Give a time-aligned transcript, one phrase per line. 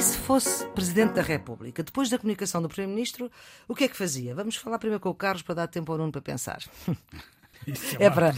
[0.00, 3.30] E se fosse Presidente da República, depois da comunicação do Primeiro-Ministro,
[3.68, 4.34] o que é que fazia?
[4.34, 6.64] Vamos falar primeiro com o Carlos para dar tempo ao Nuno para pensar.
[8.00, 8.32] é, é, para,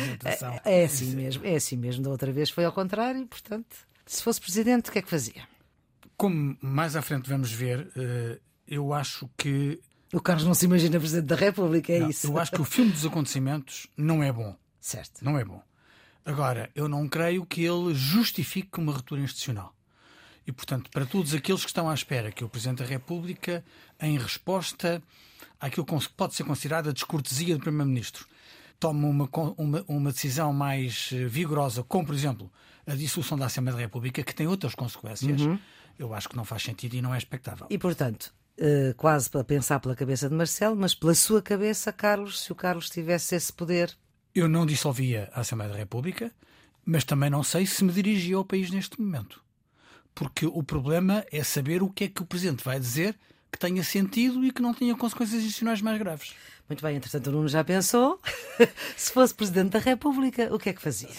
[0.65, 2.03] é, é assim mesmo, é assim mesmo.
[2.03, 5.47] Da outra vez foi ao contrário, portanto, se fosse Presidente, o que é que fazia?
[6.17, 9.81] Como mais à frente vamos ver, eh, eu acho que.
[10.13, 12.27] O Carlos não se imagina Presidente da República, é não, isso?
[12.27, 14.57] Eu acho que o filme dos acontecimentos não é bom.
[14.81, 15.25] Certo.
[15.25, 15.63] Não é bom.
[16.25, 19.73] Agora, eu não creio que ele justifique uma ruptura institucional.
[20.47, 23.65] E, portanto, para todos aqueles que estão à espera que o Presidente da República,
[24.01, 25.03] em resposta
[25.61, 28.27] àquilo que pode ser considerada a descortesia do Primeiro-Ministro,
[28.81, 32.51] tome uma, uma, uma, decisão mais eh, vigorosa, como, por exemplo,
[32.85, 35.57] a dissolução da Assembleia da República, que tem outras consequências, uhum.
[35.97, 37.69] eu acho que não faz sentido e não é expectável.
[37.71, 42.41] E, portanto, uh, quase para pensar pela cabeça de Marcelo, mas pela sua cabeça, Carlos,
[42.41, 43.97] se o Carlos tivesse esse poder.
[44.35, 46.33] Eu não dissolvia a Assembleia da República,
[46.85, 49.41] mas também não sei se me dirigia ao país neste momento
[50.15, 53.17] porque o problema é saber o que é que o Presidente vai dizer
[53.51, 56.35] que tenha sentido e que não tenha consequências adicionais mais graves.
[56.69, 58.19] Muito bem, entretanto o Nuno já pensou.
[58.97, 61.11] se fosse Presidente da República, o que é que fazia?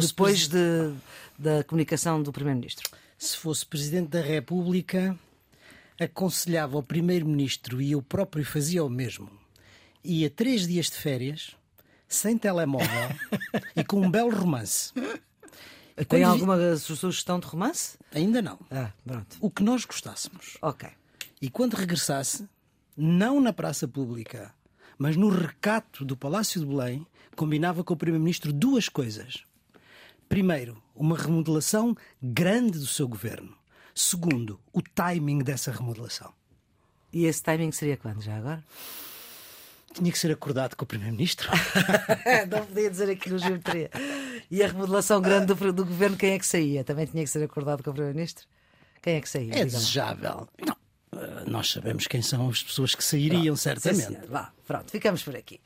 [0.00, 0.94] Depois de,
[1.38, 2.90] da comunicação do Primeiro-Ministro.
[3.18, 5.18] Se fosse Presidente da República,
[6.00, 9.30] aconselhava ao Primeiro-Ministro e eu próprio fazia o mesmo.
[10.02, 11.54] Ia três dias de férias,
[12.08, 13.10] sem telemóvel
[13.76, 14.92] e com um belo romance.
[16.08, 17.98] Tem alguma sugestão de romance?
[18.14, 18.58] Ainda não.
[18.70, 19.36] Ah, pronto.
[19.40, 20.56] O que nós gostássemos.
[20.62, 20.88] Ok.
[21.40, 22.48] E quando regressasse,
[22.96, 24.54] não na praça pública,
[24.98, 29.44] mas no recato do Palácio de Belém, combinava com o Primeiro-Ministro duas coisas.
[30.28, 33.54] Primeiro, uma remodelação grande do seu governo.
[33.94, 36.32] Segundo, o timing dessa remodelação.
[37.12, 38.64] E esse timing seria quando, já agora?
[39.92, 41.50] Tinha que ser acordado com o Primeiro-Ministro.
[42.50, 43.90] não podia dizer aqui no geometria.
[44.52, 46.84] E a remodelação grande do, do, governo, quem é que saía?
[46.84, 48.46] Também tinha que ser acordado com o Primeiro-Ministro?
[49.00, 49.54] Quem é que saía?
[49.54, 50.46] É desejável.
[50.60, 50.76] Não.
[51.10, 54.20] Uh, nós sabemos quem são as pessoas que sairiam, pronto, certamente.
[54.20, 55.58] Sim, Vá, pronto, ficamos por aqui.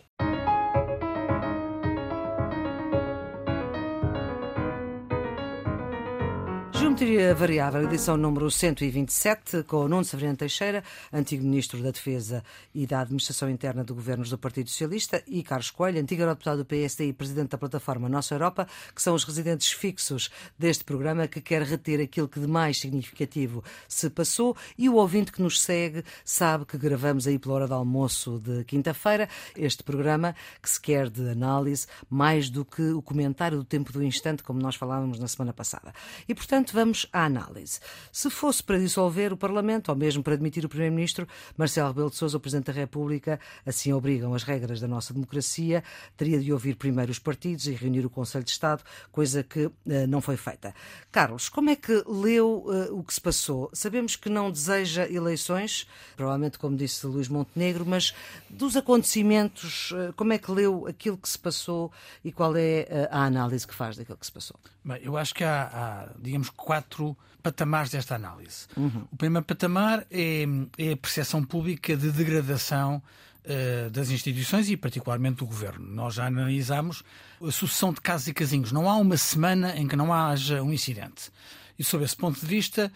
[6.87, 12.87] Geometria Variável, edição número 127, com o Nuno Severino Teixeira, antigo Ministro da Defesa e
[12.87, 17.09] da Administração Interna do Governos do Partido Socialista, e Carlos Coelho, antigo deputado do PSD
[17.09, 21.63] e Presidente da plataforma Nossa Europa, que são os residentes fixos deste programa que quer
[21.63, 26.65] reter aquilo que de mais significativo se passou e o ouvinte que nos segue sabe
[26.67, 31.31] que gravamos aí pela hora do almoço de quinta-feira este programa que se quer de
[31.31, 35.53] análise mais do que o comentário do tempo do instante, como nós falávamos na semana
[35.53, 35.93] passada.
[36.29, 37.81] E, portanto, vamos à análise.
[38.13, 41.27] Se fosse para dissolver o Parlamento, ou mesmo para demitir o Primeiro-Ministro,
[41.57, 45.83] Marcelo Rebelo de Sousa, o Presidente da República, assim obrigam as regras da nossa democracia,
[46.19, 49.73] teria de ouvir primeiro os partidos e reunir o Conselho de Estado, coisa que uh,
[50.07, 50.75] não foi feita.
[51.11, 53.71] Carlos, como é que leu uh, o que se passou?
[53.73, 58.15] Sabemos que não deseja eleições, provavelmente como disse Luís Montenegro, mas
[58.51, 61.91] dos acontecimentos, uh, como é que leu aquilo que se passou
[62.23, 64.61] e qual é a análise que faz daquilo que se passou?
[64.85, 68.67] Bem, eu acho que há, há digamos, quatro patamares desta análise.
[68.77, 69.07] Uhum.
[69.13, 70.45] O primeiro patamar é,
[70.77, 73.01] é, a percepção pública de degradação
[73.45, 75.87] uh, das instituições e, particularmente, do governo.
[75.87, 77.05] Nós já analisamos
[77.41, 78.73] a sucessão de casos e casinhos.
[78.73, 81.31] Não há uma semana em que não haja um incidente.
[81.79, 82.91] E sob esse ponto de vista,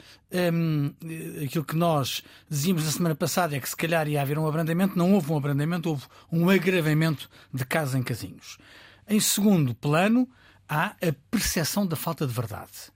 [0.53, 0.92] um,
[1.44, 4.98] aquilo que nós dizíamos na semana passada é que se calhar ia haver um abrandamento,
[4.98, 8.59] não houve um abrandamento, houve um agravamento de casos em casinhos.
[9.09, 10.28] Em segundo plano,
[10.69, 12.91] há a percepção da falta de verdade.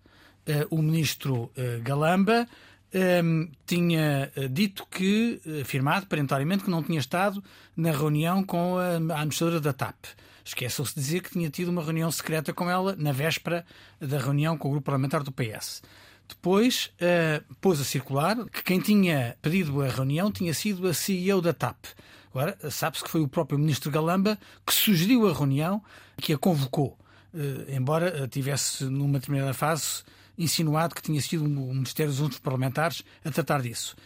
[0.46, 2.46] Uh, o ministro uh, Galamba
[2.94, 7.42] um, ehm, tinha uh, dito que, afirmado perentoriamente, que não tinha estado
[7.74, 10.04] na reunião com a, a administradora da TAP.
[10.44, 13.64] Esqueceu-se de dizer que tinha tido uma reunião secreta com ela na véspera
[13.98, 15.82] da reunião com o grupo parlamentar do PS.
[16.28, 21.40] Depois uh, pôs a circular que quem tinha pedido a reunião tinha sido a CEO
[21.40, 21.86] da TAP.
[22.30, 25.82] Agora, sabe-se que foi o próprio ministro Galamba que sugeriu a reunião,
[26.16, 26.98] que a convocou.
[27.32, 30.02] Eh, embora tivesse, numa determinada fase,
[30.38, 33.96] insinuado que tinha sido o Ministério dos Assuntos Parlamentares a tratar disso.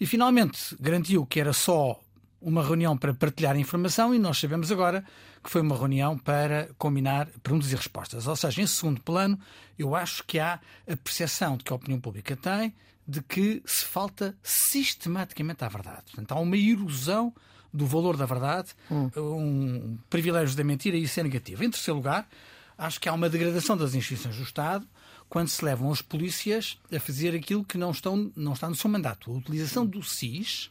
[0.00, 2.00] E finalmente garantiu que era só
[2.40, 5.04] uma reunião para partilhar informação e nós sabemos agora
[5.42, 8.26] que foi uma reunião para combinar perguntas e respostas.
[8.26, 9.38] Ou seja, em segundo plano,
[9.78, 12.74] eu acho que há a percepção de que a opinião pública tem
[13.06, 16.04] de que se falta sistematicamente à verdade.
[16.06, 17.32] Portanto, há uma erosão
[17.72, 19.10] do valor da verdade, hum.
[19.16, 21.64] um privilégio da mentira e isso é negativo.
[21.64, 22.28] Em terceiro lugar,
[22.76, 24.86] acho que há uma degradação das instituições do Estado
[25.28, 28.90] quando se levam os polícias a fazer aquilo que não, estão, não está no seu
[28.90, 29.30] mandato.
[29.30, 30.70] A utilização do SIS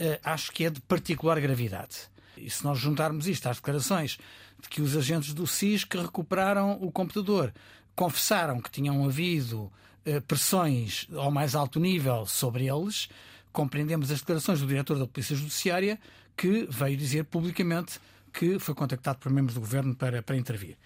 [0.00, 1.96] uh, acho que é de particular gravidade.
[2.36, 4.18] E se nós juntarmos isto às declarações
[4.60, 7.52] de que os agentes do SIS que recuperaram o computador
[7.94, 9.70] confessaram que tinham havido
[10.04, 13.08] eh, pressões ao mais alto nível sobre eles.
[13.52, 15.98] Compreendemos as declarações do diretor da Polícia Judiciária,
[16.36, 17.98] que veio dizer publicamente
[18.32, 20.76] que foi contactado por membros do governo para, para intervir.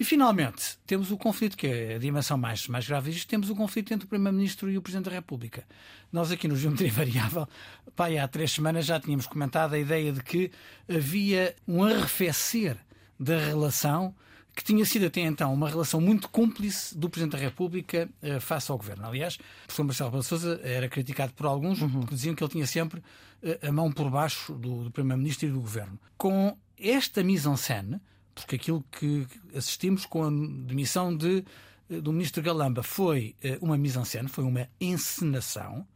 [0.00, 3.54] E finalmente, temos o conflito, que é a dimensão mais, mais grave disto, temos o
[3.54, 5.62] conflito entre o Primeiro-Ministro e o Presidente da República.
[6.10, 7.46] Nós aqui no Geometria Variável,
[7.94, 10.50] pá, há três semanas já tínhamos comentado a ideia de que
[10.88, 12.78] havia um arrefecer
[13.18, 14.14] da relação
[14.56, 18.72] que tinha sido até então uma relação muito cúmplice do Presidente da República uh, face
[18.72, 19.06] ao Governo.
[19.06, 22.06] Aliás, o professor Marcelo Rebelo Sousa era criticado por alguns uhum.
[22.06, 25.50] que diziam que ele tinha sempre uh, a mão por baixo do, do Primeiro-Ministro e
[25.50, 26.00] do Governo.
[26.16, 28.00] Com esta mise-en-scène,
[28.34, 31.44] porque aquilo que assistimos com a demissão de,
[31.90, 35.86] eh, do ministro Galamba foi eh, uma mise-en-scène, foi uma encenação.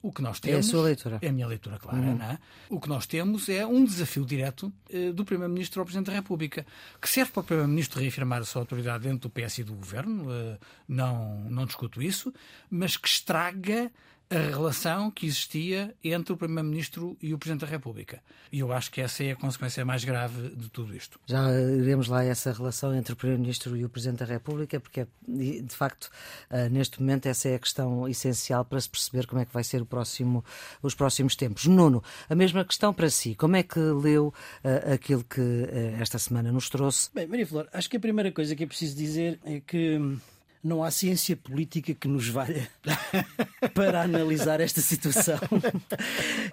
[0.00, 0.56] O que nós temos.
[0.56, 1.18] É a sua leitura.
[1.20, 1.98] É a minha leitura, claro.
[1.98, 2.22] Uhum.
[2.22, 2.38] É?
[2.70, 6.64] O que nós temos é um desafio direto uh, do Primeiro-Ministro ao Presidente da República,
[7.02, 10.28] que serve para o Primeiro-Ministro reafirmar a sua autoridade dentro do PS e do Governo,
[10.86, 12.32] não, não discuto isso,
[12.70, 13.90] mas que estraga
[14.30, 18.22] a relação que existia entre o Primeiro-Ministro e o Presidente da República.
[18.52, 21.18] E eu acho que essa é a consequência mais grave de tudo isto.
[21.26, 25.74] Já iremos lá essa relação entre o Primeiro-Ministro e o Presidente da República, porque, de
[25.74, 26.10] facto,
[26.50, 29.64] eh, neste momento, essa é a questão essencial para se perceber como é que vai
[29.64, 30.44] ser próximo,
[30.82, 31.66] os próximos tempos.
[31.66, 33.34] Nuno, a mesma questão para si.
[33.34, 37.10] Como é que leu uh, aquilo que uh, esta semana nos trouxe?
[37.14, 39.98] Bem, Maria Flor, acho que a primeira coisa que é preciso dizer é que
[40.68, 42.68] não há ciência política que nos valha
[43.74, 45.38] para analisar esta situação.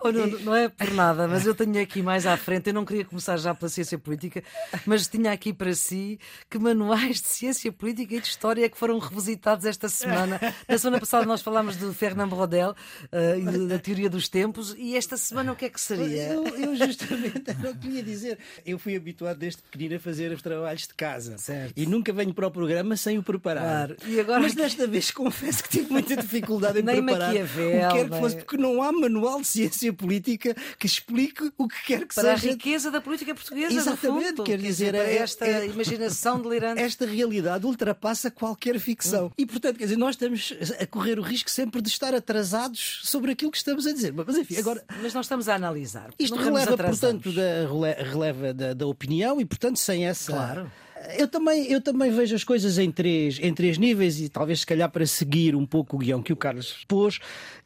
[0.01, 2.67] Oh, não, não, é por nada, mas eu tenho aqui mais à frente.
[2.67, 4.43] Eu não queria começar já pela ciência política,
[4.85, 6.19] mas tinha aqui para si
[6.49, 10.39] que manuais de ciência política e de história é que foram revisitados esta semana.
[10.67, 14.95] Na semana passada nós falámos de Fernand Brodel uh, e da teoria dos tempos, e
[14.95, 16.33] esta semana o que é que seria?
[16.33, 18.39] Eu, eu justamente não queria dizer.
[18.65, 21.73] Eu fui habituado desde pequenino a fazer os trabalhos de casa certo.
[21.75, 23.87] e nunca venho para o programa sem o preparar.
[23.87, 24.04] Claro.
[24.41, 28.09] Mas desta vez confesso que tive muita dificuldade em nem preparar Maquiavel, o que quer
[28.09, 32.15] que fosse, porque não há manual de ciência política que explique o que quer que
[32.15, 32.41] para seja.
[32.41, 36.41] Para a riqueza da política portuguesa, Exatamente, fundo, quer dizer, dizer é, esta é, imaginação
[36.41, 36.81] delirante.
[36.81, 39.27] Esta realidade ultrapassa qualquer ficção.
[39.27, 39.31] Hum.
[39.37, 43.31] E, portanto, quer dizer, nós estamos a correr o risco sempre de estar atrasados sobre
[43.31, 44.13] aquilo que estamos a dizer.
[44.13, 44.83] Mas, enfim, agora...
[45.01, 46.09] Mas nós estamos a analisar.
[46.19, 50.31] Isto releva, portanto, da, releva da, da opinião e, portanto, sem essa...
[50.31, 50.71] Claro
[51.17, 54.65] eu também, eu também vejo as coisas em três, em três níveis e talvez se
[54.65, 57.19] calhar para seguir um pouco o guião que o Carlos pôs,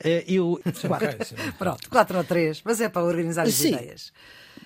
[0.03, 0.59] eh, eu.
[0.87, 1.17] Quatro.
[1.57, 3.73] Pronto, quatro ou três, mas é para organizar as Sim.
[3.73, 4.11] ideias.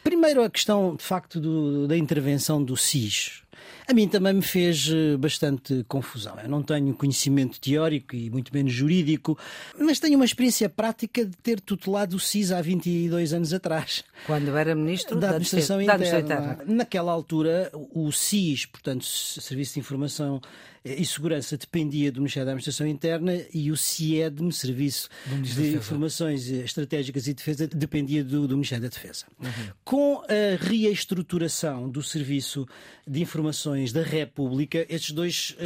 [0.03, 3.43] Primeiro a questão, de facto, do, da intervenção do SIS
[3.87, 6.37] a mim também me fez eh, bastante confusão.
[6.39, 9.37] Eu não tenho conhecimento teórico e muito menos jurídico,
[9.77, 14.03] mas tenho uma experiência prática de ter tutelado o SIS há 22 anos atrás.
[14.25, 15.99] Quando era Ministro da Administração Interna.
[15.99, 16.73] Da Administração Interna.
[16.75, 20.41] Naquela altura, o SIS, portanto, Serviço de Informação
[20.85, 27.25] e Segurança dependia do Ministério da Administração Interna e o CIEDM, Serviço de Informações Estratégicas
[27.27, 29.25] e Defesa, dependia do, do Ministério da Defesa.
[29.41, 29.49] Uhum.
[29.85, 32.67] Com a reestruturação do Serviço
[33.07, 35.55] de Informações da República, estes dois.
[35.59, 35.65] Uh,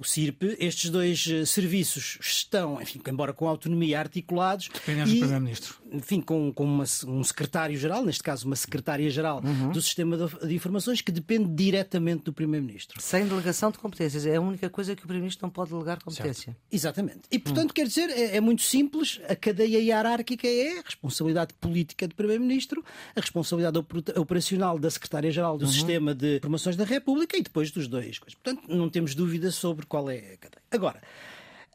[0.00, 4.70] o CIRP, estes dois uh, serviços estão, enfim, embora com autonomia articulados.
[4.72, 5.74] Dependem do Primeiro-Ministro.
[5.92, 9.72] Enfim, com, com uma, um secretário-geral, neste caso uma secretária-geral uhum.
[9.72, 12.98] do Sistema de, de, Informações, que depende diretamente do Primeiro-Ministro.
[13.02, 14.24] Sem delegação de competências.
[14.24, 16.44] É a única coisa que o Primeiro-Ministro não pode delegar competência.
[16.44, 16.58] Certo.
[16.72, 17.20] Exatamente.
[17.30, 17.74] E, portanto, uhum.
[17.74, 19.20] quer dizer, é, é, muito simples.
[19.28, 22.82] A cadeia hierárquica é a responsabilidade política do Primeiro-Ministro,
[23.14, 23.76] a responsabilidade
[24.16, 25.70] operacional da Secretária-Geral do uhum.
[25.70, 28.18] Sistema de Informações da República e depois dos dois.
[28.18, 30.62] Portanto, não temos dúvida sobre qual é a cadeia.
[30.70, 31.02] Agora,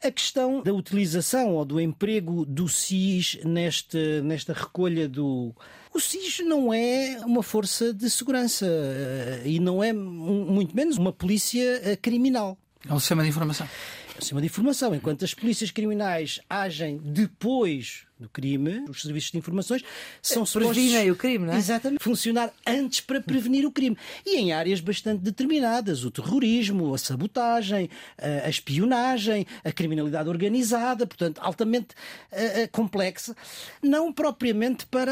[0.01, 5.53] a questão da utilização ou do emprego do SIS neste, nesta recolha do.
[5.93, 11.11] O SIS não é uma força de segurança eh, e não é, muito menos, uma
[11.11, 12.57] polícia eh, criminal.
[12.87, 13.67] É um sistema de informação.
[14.13, 14.95] É um sistema de informação.
[14.95, 19.83] Enquanto as polícias criminais agem depois do crime, os serviços de informações
[20.21, 20.77] são supostos...
[20.77, 21.57] Previnem o crime, não é?
[21.57, 22.01] Exatamente.
[22.01, 23.97] Funcionar antes para prevenir o crime.
[24.25, 26.05] E em áreas bastante determinadas.
[26.05, 31.87] O terrorismo, a sabotagem, a espionagem, a criminalidade organizada, portanto, altamente
[32.31, 33.35] uh, complexa.
[33.83, 35.11] Não propriamente para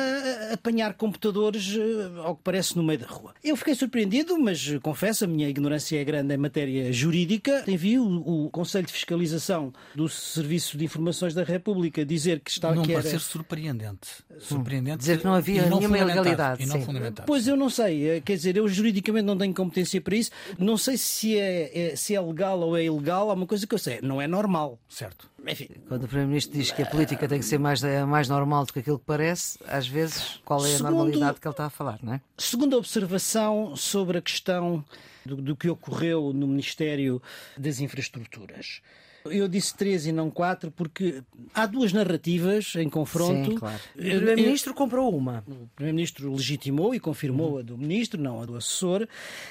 [0.54, 3.34] apanhar computadores, uh, ao que parece, no meio da rua.
[3.44, 7.66] Eu fiquei surpreendido, mas confesso, a minha ignorância é grande em matéria jurídica.
[7.68, 12.74] Envio o, o Conselho de Fiscalização do Serviço de Informações da República dizer que está...
[12.74, 14.10] Não que pode ser surpreendente.
[14.40, 14.98] Surpreendente.
[14.98, 16.64] Dizer que não havia nenhuma ilegalidade.
[16.64, 16.80] E não.
[17.26, 18.10] Pois eu não sei.
[18.10, 20.32] Eh, quer dizer, eu juridicamente não tenho competência para isso.
[20.58, 23.30] Não sei se é, é, se é legal ou é ilegal.
[23.30, 24.00] Há uma coisa que eu sei.
[24.02, 24.80] Não é normal.
[24.88, 25.30] Certo.
[25.48, 25.68] Enfim.
[25.88, 28.74] Quando o Primeiro-Ministro diz que a política tem que ser mais, é mais normal do
[28.74, 31.70] que aquilo que parece, às vezes, qual é a segundo, normalidade que ele está a
[31.70, 32.22] falar, não é?
[32.38, 34.84] Segunda observação sobre a questão
[35.26, 37.22] do, do que ocorreu no Ministério
[37.58, 38.82] das Infraestruturas.
[39.26, 43.52] Eu disse três e não quatro porque há duas narrativas em confronto.
[43.52, 43.80] Sim, claro.
[43.96, 45.44] O Primeiro-Ministro comprou uma.
[45.48, 47.58] O Primeiro-Ministro legitimou e confirmou uhum.
[47.60, 49.08] a do Ministro, não a do assessor.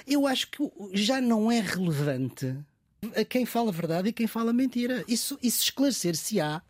[0.07, 2.55] Eu acho que já não é relevante
[3.17, 5.05] a quem fala a verdade e quem fala a mentira.
[5.09, 6.63] Isso, isso esclarecer-se-á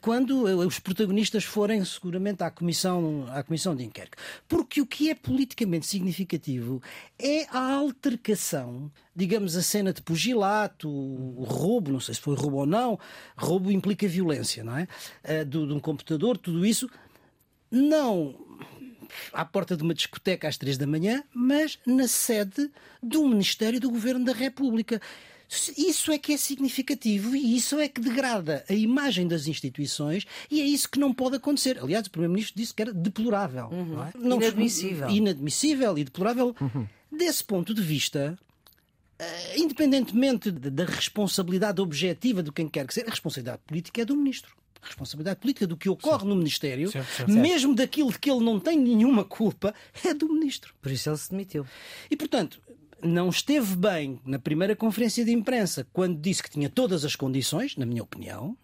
[0.00, 4.16] quando eh, os protagonistas forem seguramente à comissão, à comissão de inquérito.
[4.48, 6.82] Porque o que é politicamente significativo
[7.18, 12.58] é a altercação, digamos, a cena de pugilato, o roubo, não sei se foi roubo
[12.58, 12.98] ou não,
[13.36, 14.88] roubo implica violência, não é?
[15.22, 16.90] Eh, de, de um computador, tudo isso,
[17.70, 18.46] não
[19.32, 22.70] à porta de uma discoteca às três da manhã, mas na sede
[23.02, 25.00] do Ministério do Governo da República.
[25.48, 30.60] Isso é que é significativo e isso é que degrada a imagem das instituições e
[30.60, 31.78] é isso que não pode acontecer.
[31.78, 33.66] Aliás, o Primeiro-Ministro disse que era deplorável.
[33.66, 33.84] Uhum.
[33.84, 34.12] Não é?
[34.16, 35.08] não, inadmissível.
[35.08, 36.54] Inadmissível e deplorável.
[36.60, 36.86] Uhum.
[37.12, 38.36] Desse ponto de vista,
[39.20, 44.16] uh, independentemente da responsabilidade objetiva de quem quer que seja, a responsabilidade política é do
[44.16, 46.28] Ministro a responsabilidade política do que ocorre certo.
[46.28, 49.74] no Ministério, certo, certo, mesmo daquilo de que ele não tem nenhuma culpa,
[50.04, 50.72] é do Ministro.
[50.80, 51.66] Por isso ele se demitiu.
[52.08, 52.60] E, portanto,
[53.02, 57.76] não esteve bem na primeira conferência de imprensa quando disse que tinha todas as condições,
[57.76, 58.56] na minha opinião,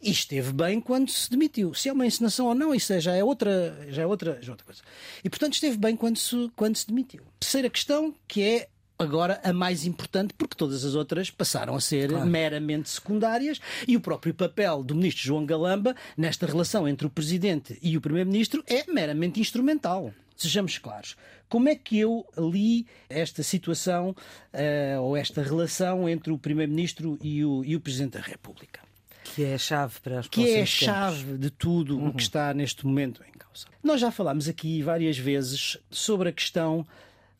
[0.00, 1.74] e esteve bem quando se demitiu.
[1.74, 4.52] Se é uma encenação ou não, isso já é outra, já é outra, já é
[4.52, 4.82] outra coisa.
[5.22, 7.22] E portanto esteve bem quando se, quando se demitiu.
[7.40, 8.68] Terceira questão, que é
[8.98, 12.26] agora a mais importante, porque todas as outras passaram a ser claro.
[12.26, 17.78] meramente secundárias e o próprio papel do ministro João Galamba nesta relação entre o presidente
[17.82, 20.12] e o primeiro-ministro é meramente instrumental.
[20.36, 21.16] Sejamos claros.
[21.48, 27.44] Como é que eu li esta situação uh, ou esta relação entre o Primeiro-Ministro e
[27.44, 28.80] o, e o Presidente da República?
[29.22, 32.08] Que é a chave para as Que é a chave de tudo uhum.
[32.08, 32.20] o que uhum.
[32.20, 33.66] está neste momento em causa.
[33.82, 36.86] Nós já falámos aqui várias vezes sobre a questão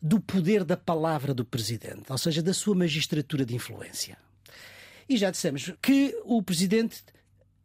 [0.01, 4.17] do poder da palavra do Presidente, ou seja, da sua magistratura de influência.
[5.09, 7.03] E já dissemos que o Presidente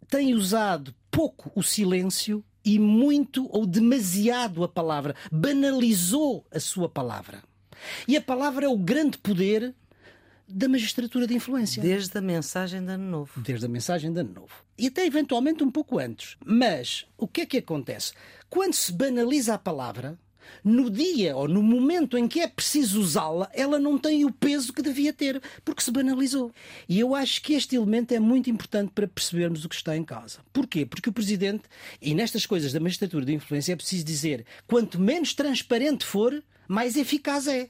[0.09, 7.43] tem usado pouco o silêncio e muito ou demasiado a palavra, banalizou a sua palavra.
[8.07, 9.75] E a palavra é o grande poder
[10.49, 11.83] da magistratura de influência.
[11.83, 13.41] Desde a mensagem de Ano Novo.
[13.41, 14.55] Desde a mensagem de Ano Novo.
[14.79, 16.37] E até eventualmente um pouco antes.
[16.45, 18.13] Mas o que é que acontece?
[18.51, 20.19] Quando se banaliza a palavra,
[20.65, 24.73] no dia ou no momento em que é preciso usá-la, ela não tem o peso
[24.73, 26.53] que devia ter, porque se banalizou.
[26.89, 30.05] E eu acho que este elemento é muito importante para percebermos o que está em
[30.05, 30.41] causa.
[30.53, 30.87] Porquê?
[30.87, 31.65] Porque o Presidente,
[32.01, 36.97] e nestas coisas da magistratura de influência é preciso dizer, quanto menos transparente for, mais
[36.97, 37.69] eficaz é.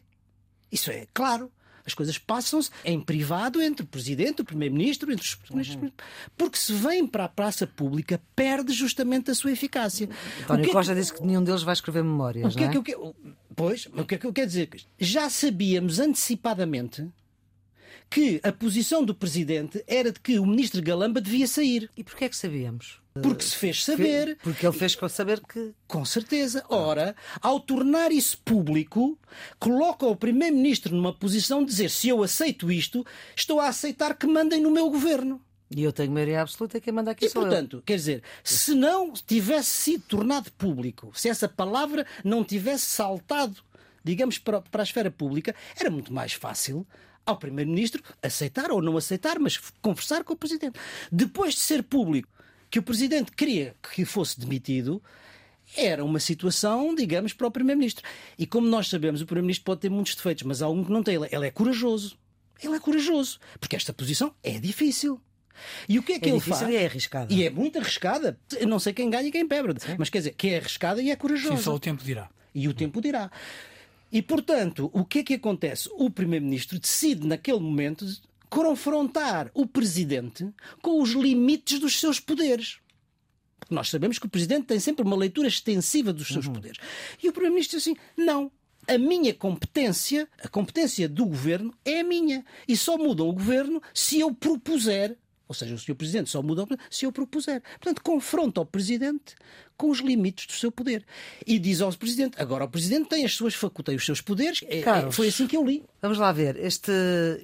[0.71, 1.50] Isso é claro.
[1.87, 5.83] As coisas passam-se em privado entre o Presidente, o Primeiro-Ministro, entre os ministros.
[5.83, 5.93] Uhum.
[6.37, 10.09] Porque se vem para a praça pública, perde justamente a sua eficácia.
[10.45, 11.01] António que é Costa que...
[11.01, 12.55] disse que nenhum deles vai escrever memórias.
[12.55, 13.15] O que é, é que eu quero...
[13.55, 14.71] Pois, o que é que eu quero dizer?
[14.99, 17.07] Já sabíamos antecipadamente
[18.12, 21.90] que a posição do Presidente era de que o Ministro Galamba devia sair.
[21.97, 23.00] E porquê é que sabíamos?
[23.14, 24.37] Porque se fez saber.
[24.42, 25.73] Porque ele fez saber que.
[25.88, 26.62] Com certeza.
[26.69, 29.19] Ora, ao tornar isso público,
[29.59, 33.04] coloca o Primeiro-Ministro numa posição de dizer: se eu aceito isto,
[33.35, 35.40] estou a aceitar que mandem no meu governo.
[35.75, 37.83] E eu tenho maioria absoluta quem manda aqui e, portanto, eu.
[37.83, 43.57] quer dizer, se não tivesse sido tornado público, se essa palavra não tivesse saltado,
[44.04, 46.87] digamos, para, para a esfera pública, era muito mais fácil
[47.25, 50.79] ao Primeiro-Ministro aceitar ou não aceitar, mas conversar com o Presidente.
[51.11, 52.29] Depois de ser público
[52.71, 55.02] que o Presidente queria que fosse demitido,
[55.76, 58.07] era uma situação, digamos, para o Primeiro-Ministro.
[58.38, 61.02] E como nós sabemos, o Primeiro-Ministro pode ter muitos defeitos, mas há um que não
[61.02, 61.14] tem.
[61.14, 62.17] Ele é corajoso.
[62.62, 63.38] Ele é corajoso.
[63.59, 65.21] Porque esta posição é difícil.
[65.88, 66.62] E o que é que é ele faz?
[66.62, 67.33] E é arriscada.
[67.33, 68.38] E é muito arriscada.
[68.59, 69.83] Eu não sei quem ganha e quem perde.
[69.83, 69.97] Sim.
[69.99, 71.57] Mas quer dizer, que é arriscada e é corajosa.
[71.57, 72.29] Sim, só o tempo dirá.
[72.55, 73.31] E o tempo dirá.
[74.12, 75.88] E, portanto, o que é que acontece?
[75.95, 78.07] O Primeiro-Ministro decide, naquele momento,
[78.50, 80.47] confrontar o presidente
[80.83, 82.78] com os limites dos seus poderes.
[83.59, 86.52] Porque nós sabemos que o presidente tem sempre uma leitura extensiva dos seus uhum.
[86.52, 86.78] poderes.
[87.23, 88.52] E o primeiro-ministro diz assim: não.
[88.87, 92.45] A minha competência, a competência do governo, é a minha.
[92.66, 95.16] E só muda o governo se eu propuser
[95.53, 95.95] ou seja, o Sr.
[95.95, 97.63] Presidente só muda se eu propuser.
[97.79, 99.35] Portanto, confronta o Presidente
[99.77, 101.05] com os limites do seu poder.
[101.47, 104.61] E diz ao Presidente, agora o Presidente tem as suas faculdades, os seus poderes.
[104.67, 105.85] É, é, foi assim que eu li.
[106.01, 106.57] Vamos lá ver.
[106.57, 106.93] Este,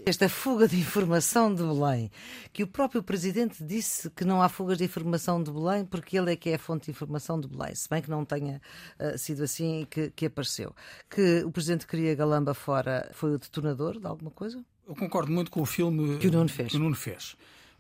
[0.07, 2.11] esta fuga de informação de Belém,
[2.53, 6.33] que o próprio Presidente disse que não há fugas de informação de Belém porque ele
[6.33, 8.61] é que é a fonte de informação de Belém, se bem que não tenha
[9.01, 10.75] uh, sido assim que, que apareceu.
[11.11, 14.65] Que o Presidente queria Galamba fora foi o detonador de alguma coisa?
[14.87, 16.71] Eu concordo muito com o filme que o Nuno fez.
[16.71, 17.37] Que o Nuno fez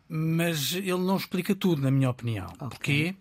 [0.08, 2.46] mas ele não explica tudo, na minha opinião.
[2.46, 2.68] Okay.
[2.68, 3.16] Porquê?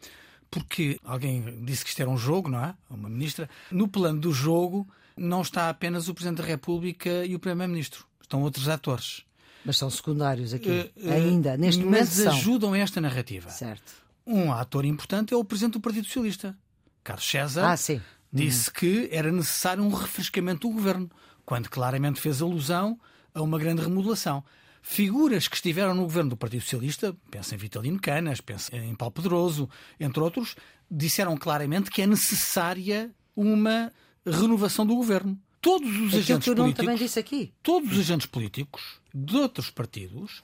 [0.49, 2.73] Porque alguém disse que isto era um jogo, não é?
[2.89, 3.49] Uma ministra.
[3.69, 8.05] No plano do jogo não está apenas o Presidente da República e o Primeiro-Ministro.
[8.21, 9.25] Estão outros atores.
[9.65, 13.49] Mas são secundários aqui, uh, ainda, neste momento Mas ajudam esta narrativa.
[13.49, 13.91] Certo.
[14.25, 16.57] Um ator importante é o Presidente do Partido Socialista,
[17.03, 17.71] Carlos César.
[17.71, 18.01] Ah, sim.
[18.31, 18.73] Disse uhum.
[18.75, 21.09] que era necessário um refrescamento do governo,
[21.45, 22.99] quando claramente fez alusão
[23.33, 24.43] a uma grande remodelação.
[24.89, 29.11] Figuras que estiveram no governo do Partido Socialista, pensa em Vitalino Canas, pensa em Paulo
[29.11, 30.55] Pedroso, entre outros,
[30.89, 33.91] disseram claramente que é necessária uma
[34.25, 35.37] renovação do governo.
[35.59, 37.53] Todos os Aquilo agentes políticos, também disse aqui.
[37.61, 40.41] todos os agentes políticos de outros partidos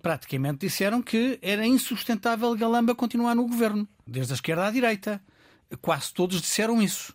[0.00, 5.22] praticamente disseram que era insustentável Galamba continuar no governo, desde a esquerda à direita.
[5.82, 7.14] Quase todos disseram isso.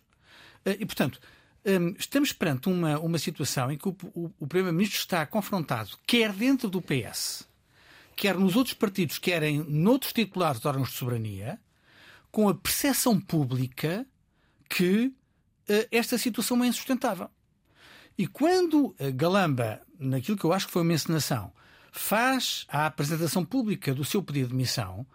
[0.64, 1.18] Eh, E, portanto,
[1.98, 6.68] estamos perante uma, uma situação em que o, o- o Primeiro-Ministro está confrontado, quer dentro
[6.70, 7.46] do PS,
[8.16, 11.58] quer nos outros partidos, querem noutros titulares de órgãos de soberania,
[12.30, 14.06] com a percepção pública
[14.68, 15.12] que
[15.68, 17.28] eh, esta situação é insustentável.
[18.16, 21.52] E quando a Galamba, naquilo que eu acho que foi uma encenação,
[21.92, 25.06] faz a apresentação pública do seu pedido de demissão,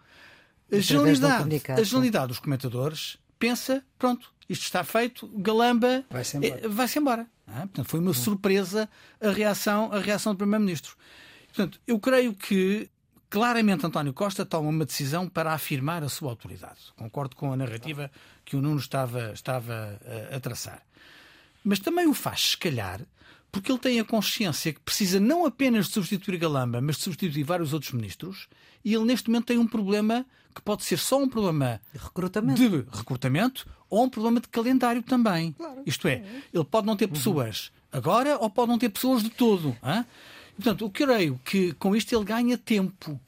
[0.72, 1.44] a Através generalidade,
[1.80, 6.60] a generalidade dos comentadores pensa, pronto, isto está feito, Galamba Vai-se embora.
[6.62, 7.26] eh, embora.
[7.46, 7.60] não é?
[7.60, 8.88] Portanto, foi uma surpresa
[9.20, 10.96] a reação, a reação do Primeiro-Ministro.
[11.48, 12.90] Portanto, eu creio que
[13.30, 16.80] claramente António Costa toma uma decisão para afirmar a sua autoridade.
[16.96, 18.10] Concordo com a narrativa
[18.44, 20.82] que o Nuno estava, estava eh, a traçar
[21.64, 23.00] mas também o faz, se calhar,
[23.54, 27.44] porque ele tem a consciência que precisa não apenas de substituir Galamba, mas de substituir
[27.44, 28.48] vários outros ministros,
[28.84, 32.68] e ele neste momento tem um problema que pode ser só um problema Recrutamento.
[32.68, 35.54] de recrutamento ou um problema de calendário também.
[35.86, 39.76] Isto é, ele pode não ter pessoas agora ou pode não ter pessoas de todo.
[39.84, 40.04] E,
[40.56, 43.20] Portanto, eu creio que com isto ele ganha tempo.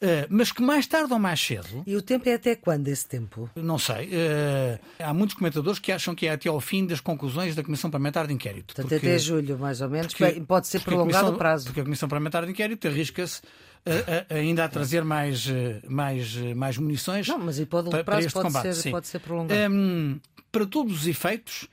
[0.00, 3.06] Eh, mas que mais tarde ou mais cedo, E o tempo é até quando esse
[3.06, 3.48] tempo?
[3.56, 7.54] não sei, eh, há muitos comentadores que acham que é até ao fim das conclusões
[7.54, 8.74] da Comissão Parlamentar de Inquérito.
[8.74, 10.12] Portanto, porque- até julho, mais ou menos.
[10.14, 11.66] porque- pode ser prolongado o prazo.
[11.66, 13.40] Porque a Comissão Parlamentar de Inquérito arrisca-se
[13.84, 17.90] a- a- ainda a trazer mais, eh, mais, eh, mais munições Não, mas e pode,
[17.90, 18.62] para, o prazo para este pode, combate.
[18.62, 18.90] ser, sim.
[18.90, 19.72] pode ser prolongado.
[19.72, 20.20] Hum,
[20.52, 21.66] para todos os efeitos,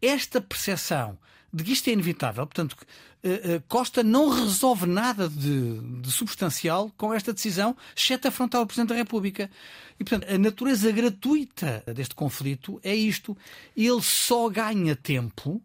[0.00, 1.18] esta percepção
[1.52, 2.76] de que isto é inevitável, portanto,
[3.22, 8.66] eh, eh, Costa não resolve nada de, de substancial com esta decisão, exceto afrontar o
[8.66, 9.50] Presidente da República.
[9.98, 13.36] E, portanto, a natureza gratuita deste conflito é isto.
[13.76, 15.60] Ele só ganha tempo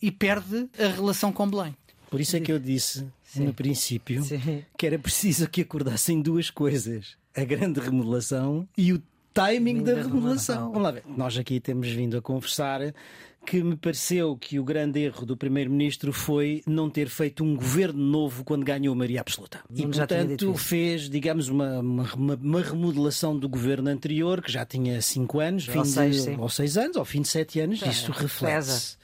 [0.00, 1.76] e perde a relação com Belém.
[2.08, 4.64] Por isso é que eu disse no princípio Sim.
[4.78, 9.02] que era preciso que acordassem duas coisas: a grande remodelação e o
[9.36, 10.66] timing da da remodelação.
[10.68, 11.02] Vamos lá ver.
[11.16, 12.80] Nós aqui temos vindo a conversar
[13.46, 18.02] que me pareceu que o grande erro do Primeiro-Ministro foi não ter feito um governo
[18.02, 19.60] novo quando ganhou a maioria absoluta.
[19.72, 25.38] E, portanto, fez, digamos, uma, uma, uma- remodelação do governo anterior, que já tinha cinco
[25.38, 26.36] anos, Ou fim de- seis, sim.
[26.40, 28.96] ou seis anos, ao fim de sete anos, É, isso reflete-se.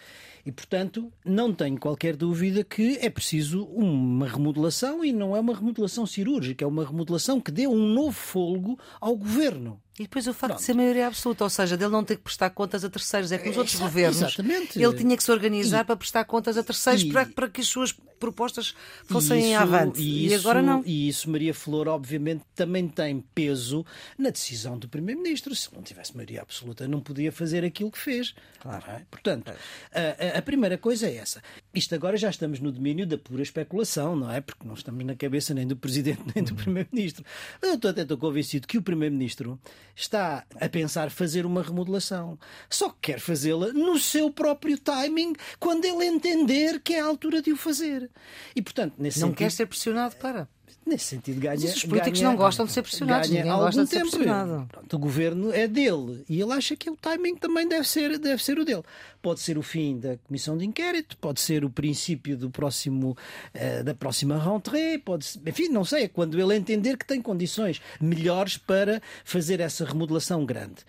[0.45, 5.55] E, portanto, não tenho qualquer dúvida que é preciso uma remodelação e não é uma
[5.55, 9.81] remodelação cirúrgica, é uma remodelação que dê um novo fôlego ao governo.
[9.99, 12.49] E depois o facto de ser maioria absoluta, ou seja, dele não ter que prestar
[12.51, 13.31] contas a terceiros.
[13.31, 14.83] É que nos outros Exa- governos exatamente.
[14.83, 17.67] ele tinha que se organizar para prestar contas a terceiros e- para, para que as
[17.67, 18.75] suas propostas
[19.09, 20.01] E fossem isso- avante.
[20.01, 20.83] E, E, isso, agora não.
[20.87, 23.85] E isso, Maria Flor, obviamente, também tem peso
[24.17, 25.55] na decisão do Primeiro-Ministro.
[25.55, 28.35] Se não tivesse maioria absoluta, não podia fazer aquilo que fez.
[28.61, 28.85] Claro.
[28.89, 29.03] É?
[29.11, 29.53] Portanto,
[29.93, 31.43] a, a- primeira coisa é essa.
[31.75, 34.41] Isto agora já estamos no domínio da pura especulação, não é?
[34.41, 37.25] Porque não estamos na cabeça nem do Presidente nem do Primeiro-Ministro.
[37.61, 39.61] Mas Eu estou até estou convencido que o Primeiro-Ministro
[39.95, 42.39] está a pensar fazer uma remodelação.
[42.69, 47.43] Só que quer fazê-la no seu próprio timing, quando ele entender que é a altura
[47.43, 48.11] de o fazer.
[48.55, 50.49] E, portanto, nesse Não sentido, quer ser pressionado para.
[50.85, 51.55] Nesse sentido, ganha.
[51.61, 54.11] Mas os políticos ganha- não gostam de ser pressionados, ninguém algum gosta de ser tempo.
[54.11, 54.67] pressionado.
[54.71, 58.43] Pronto, o governo é dele e ele acha que o timing também deve ser, deve
[58.43, 58.83] ser o dele.
[59.23, 63.17] Pode ser o fim da comissão de inquérito, pode ser o princípio do próximo,
[63.55, 67.23] eh, da próxima rentrée, pode ser, enfim, não sei, é quando ele entender que tem
[67.23, 70.85] condições melhores para fazer essa remodelação grande.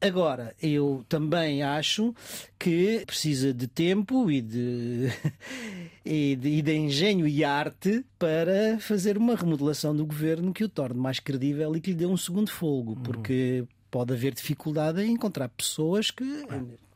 [0.00, 2.14] Agora, eu também acho
[2.56, 5.08] que precisa de tempo e de,
[6.04, 10.68] e de, e de engenho e arte para fazer uma remodelação do governo que o
[10.68, 15.12] torne mais credível e que lhe dê um segundo fogo, porque pode haver dificuldade em
[15.12, 16.46] encontrar pessoas que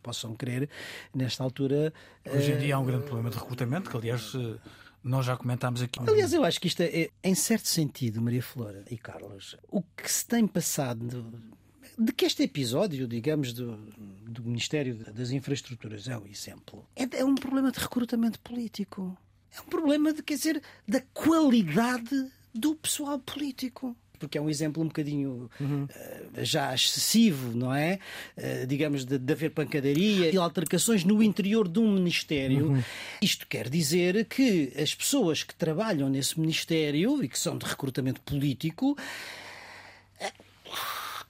[0.02, 0.68] possam querer,
[1.14, 1.92] nesta altura.
[2.28, 4.56] Hoje em dia há um grande problema de recrutamento, que aliás eh,
[5.02, 6.00] nós já comentámos aqui.
[6.06, 9.82] Aliás, eu acho que isto é, é, em certo sentido, Maria Flora e Carlos, o
[9.82, 11.32] que se tem passado
[11.98, 13.76] de que este episódio, digamos, do,
[14.26, 19.16] do Ministério das Infraestruturas é um exemplo, é, é um problema de recrutamento político.
[19.54, 23.94] É um problema de, quer dizer, da qualidade do pessoal político.
[24.18, 25.84] porque é um exemplo um bocadinho uhum.
[25.84, 27.98] uh, já excessivo, não é?
[28.36, 32.70] Uh, digamos, de, de haver pancadaria e altercações no interior de um ministério.
[32.70, 32.82] Uhum.
[33.20, 38.20] Isto quer dizer que as pessoas que trabalham nesse ministério e que são de recrutamento
[38.22, 38.96] político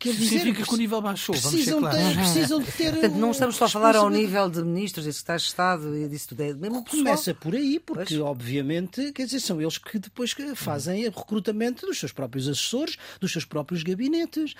[0.03, 2.17] Quer dizer Significa que o nível baixou, precisam vamos ser claros.
[2.17, 2.91] Ter, precisam de ter.
[2.91, 6.09] Portanto, não estamos só a falar ao nível de ministros e secretários de Estado e
[6.09, 6.41] disso tudo.
[6.41, 8.21] É mesmo Começa por aí, porque pois.
[8.21, 13.31] obviamente, quer dizer, são eles que depois fazem o recrutamento dos seus próprios assessores, dos
[13.31, 14.55] seus próprios gabinetes.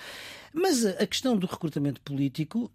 [0.53, 2.71] Mas a questão do recrutamento político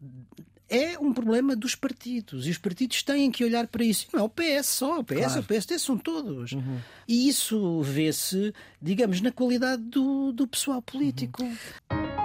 [0.69, 4.09] é um problema dos partidos e os partidos têm que olhar para isso.
[4.13, 5.41] Não é o PS só, o PS, claro.
[5.41, 6.53] o PSD são todos.
[6.53, 6.79] Uhum.
[7.09, 8.53] E isso vê-se,
[8.83, 11.43] digamos, na qualidade do, do pessoal político.
[11.43, 12.18] Uhum.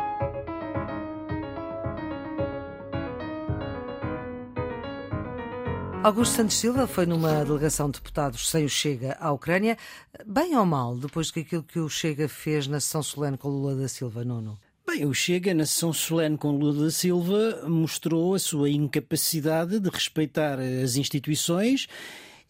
[6.04, 9.78] Augusto Santos Silva foi numa delegação de deputados sem o Chega à Ucrânia.
[10.26, 13.88] Bem ou mal, depois daquilo que o Chega fez na sessão solene com Lula da
[13.88, 14.60] Silva, Nuno?
[14.86, 19.90] Bem, o Chega, na sessão solene com Lula da Silva, mostrou a sua incapacidade de
[19.90, 21.88] respeitar as instituições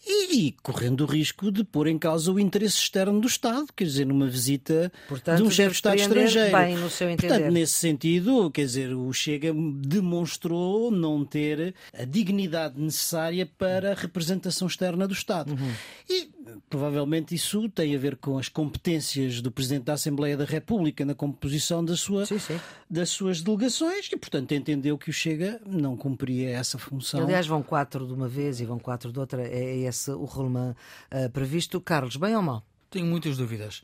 [0.06, 3.86] e, e, correndo o risco de pôr em causa o interesse externo do Estado, quer
[3.86, 6.58] dizer, numa visita Portanto, de um chefe de Estado estrangeiro.
[6.58, 7.30] Bem, no seu entender.
[7.30, 13.96] Portanto, nesse sentido, quer dizer, o Chega demonstrou não ter a dignidade necessária para a
[13.96, 15.54] representação externa do Estado.
[15.54, 15.72] Uhum.
[16.10, 16.30] E
[16.70, 21.16] provavelmente isso tem a ver com as competências do Presidente da Assembleia da República na
[21.16, 22.60] composição da sua, sim, sim.
[22.90, 27.24] das suas delegações e, portanto, entendeu que o Chega não cumpria essa função.
[27.24, 29.48] Aliás, vão quatro de uma vez e vão quatro de outra.
[29.48, 30.78] É esse o regulamento
[31.12, 31.80] uh, previsto.
[31.82, 32.66] Carlos, bem ou mal?
[32.90, 33.82] Tenho muitas dúvidas.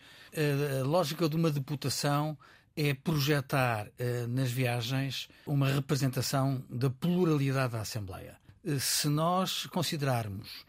[0.82, 2.38] A lógica de uma deputação
[2.75, 8.38] é projetar uh, nas viagens uma representação da pluralidade da Assembleia.
[8.79, 10.68] Se nós considerarmos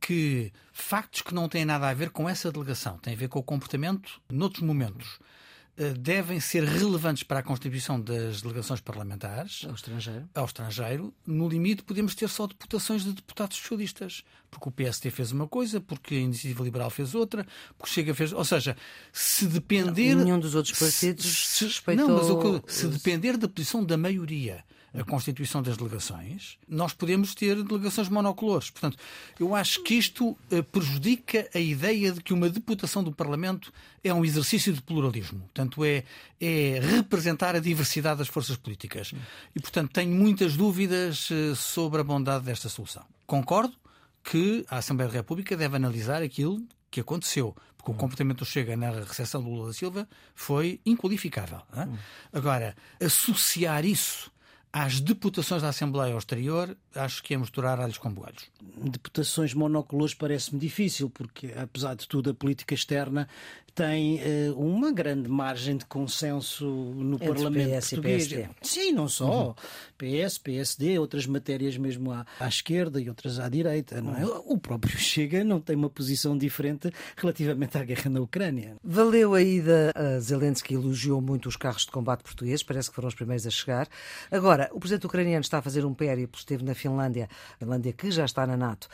[0.00, 3.38] que factos que não têm nada a ver com essa delegação, têm a ver com
[3.38, 5.18] o comportamento noutros momentos,
[5.80, 10.28] eh, devem ser relevantes para a constituição das delegações parlamentares ao estrangeiro.
[10.34, 11.14] ao estrangeiro.
[11.24, 15.80] No limite, podemos ter só deputações de deputados socialistas, porque o PST fez uma coisa,
[15.80, 18.32] porque a Iniciativa Liberal fez outra, porque Chega fez.
[18.32, 18.76] Ou seja,
[19.12, 20.16] se depender.
[20.16, 22.08] Não, nenhum dos outros partidos se, se respeitou.
[22.08, 24.64] Não, mas o que, se depender da posição da maioria
[24.98, 28.70] a constituição das delegações, nós podemos ter delegações monocolores.
[28.70, 28.98] Portanto,
[29.38, 34.12] eu acho que isto eh, prejudica a ideia de que uma deputação do Parlamento é
[34.12, 35.40] um exercício de pluralismo.
[35.40, 36.04] Portanto, é,
[36.40, 39.12] é representar a diversidade das forças políticas.
[39.54, 43.04] E, portanto, tenho muitas dúvidas eh, sobre a bondade desta solução.
[43.26, 43.74] Concordo
[44.24, 48.76] que a Assembleia da República deve analisar aquilo que aconteceu, porque o comportamento do Chega
[48.76, 51.60] na recepção do Lula da Silva foi inqualificável.
[52.32, 54.30] Agora, associar isso
[54.72, 58.50] às deputações da Assembleia ao exterior, acho que é misturar alhos com boalhos.
[58.76, 63.28] Deputações monocolores parece-me difícil, porque, apesar de tudo, a política externa
[63.78, 68.26] tem uh, uma grande margem de consenso no Entre Parlamento PS português.
[68.26, 68.54] E PSD.
[68.60, 69.48] Sim, não só.
[69.48, 69.54] Uhum.
[69.96, 74.02] PS, PSD, outras matérias mesmo à, à, esquerda e outras à direita.
[74.02, 74.24] Não é?
[74.24, 74.42] Uhum.
[74.46, 78.74] O próprio Chega não tem uma posição diferente relativamente à guerra na Ucrânia.
[78.82, 79.92] Valeu a ida.
[79.94, 83.50] A Zelensky elogiou muito os carros de combate portugueses, parece que foram os primeiros a
[83.50, 83.88] chegar.
[84.28, 88.24] Agora, o presidente ucraniano está a fazer um périplo, esteve na Finlândia, Finlândia que já
[88.24, 88.88] está na NATO,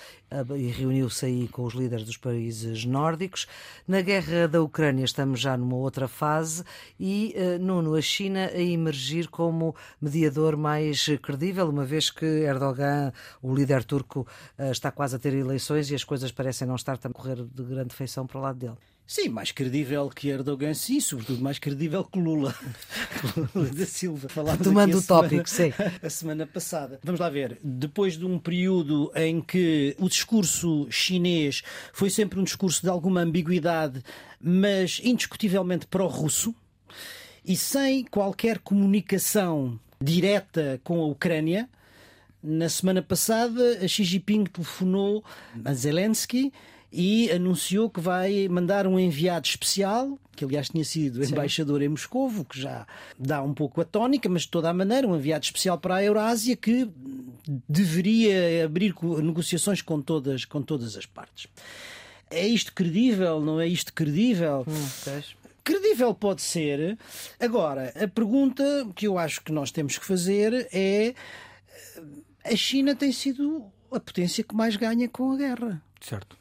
[0.57, 3.47] e reuniu-se aí com os líderes dos países nórdicos.
[3.87, 6.65] Na guerra da Ucrânia, estamos já numa outra fase
[6.99, 13.13] e, uh, Nuno, a China a emergir como mediador mais credível, uma vez que Erdogan,
[13.43, 14.27] o líder turco,
[14.59, 17.63] uh, está quase a ter eleições e as coisas parecem não estar a correr de
[17.63, 18.94] grande feição para o lado dele.
[19.07, 22.55] Sim, mais credível que Erdogan, sim, sobretudo mais credível que Lula.
[23.55, 24.29] Lula da Silva.
[24.31, 25.73] Falámos Tomando o tópico, sim.
[26.03, 26.99] A semana passada.
[27.03, 27.59] Vamos lá ver.
[27.63, 31.63] Depois de um período em que o discurso chinês
[31.93, 34.03] foi sempre um discurso de alguma ambiguidade,
[34.41, 36.55] mas indiscutivelmente pró-russo,
[37.45, 41.69] e sem qualquer comunicação direta com a Ucrânia,
[42.43, 45.25] na semana passada, a Xi Jinping telefonou
[45.65, 46.53] a Zelensky
[46.97, 51.87] e anunciou que vai mandar um enviado especial, que aliás tinha sido embaixador Sim.
[51.87, 52.87] em Moscovo, que já
[53.19, 56.05] dá um pouco a tónica, mas de toda a maneira, um enviado especial para a
[56.05, 56.89] Eurásia que
[57.69, 61.49] deveria abrir negociações com todas, com todas as partes.
[62.31, 63.41] É isto credível?
[63.41, 64.65] Não é isto credível?
[64.69, 65.23] Hum,
[65.65, 66.97] credível pode ser.
[67.41, 68.63] Agora, a pergunta
[68.95, 71.13] que eu acho que nós temos que fazer é:
[72.45, 75.83] a China tem sido a potência que mais ganha com a guerra.
[76.05, 76.37] Certo.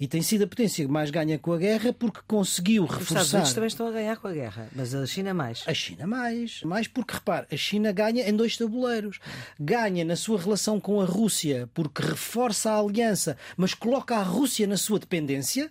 [0.00, 3.20] E tem sido a potência que mais ganha com a guerra porque conseguiu reforçar.
[3.20, 5.64] Os Estados Unidos também estão a ganhar com a guerra, mas a China mais.
[5.66, 6.62] A China mais.
[6.62, 9.18] Mais porque, repare, a China ganha em dois tabuleiros.
[9.58, 14.66] Ganha na sua relação com a Rússia porque reforça a aliança, mas coloca a Rússia
[14.66, 15.70] na sua dependência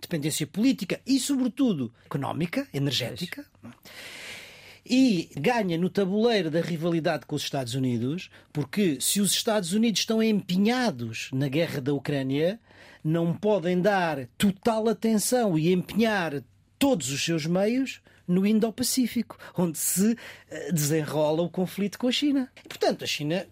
[0.00, 3.46] dependência política e, sobretudo, económica, energética.
[3.64, 3.68] É?
[4.84, 10.00] E ganha no tabuleiro da rivalidade com os Estados Unidos, porque se os Estados Unidos
[10.00, 12.58] estão empenhados na guerra da Ucrânia,
[13.04, 16.42] não podem dar total atenção e empenhar
[16.78, 20.16] todos os seus meios no Indo-Pacífico, onde se
[20.50, 22.48] eh, desenrola o conflito com a China.
[22.64, 23.46] E, portanto, a China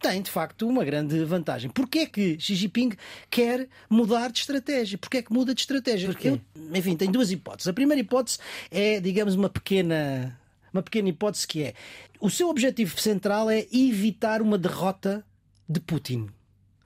[0.00, 1.70] tem, de facto, uma grande vantagem.
[1.70, 2.92] Porquê é que Xi Jinping
[3.28, 4.98] quer mudar de estratégia?
[4.98, 6.08] Porquê é que muda de estratégia?
[6.08, 6.28] Porquê?
[6.28, 6.40] Eu,
[6.74, 7.68] enfim, tem duas hipóteses.
[7.68, 8.38] A primeira hipótese
[8.70, 10.38] é, digamos, uma pequena,
[10.72, 11.74] uma pequena hipótese que é
[12.20, 15.24] o seu objetivo central é evitar uma derrota
[15.68, 16.28] de Putin.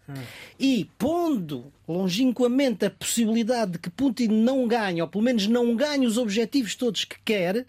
[0.08, 0.14] Hum.
[0.58, 6.06] E pondo longínquamente a possibilidade de que Putin não ganhe, ou pelo menos não ganhe
[6.06, 7.66] os objetivos todos que quer,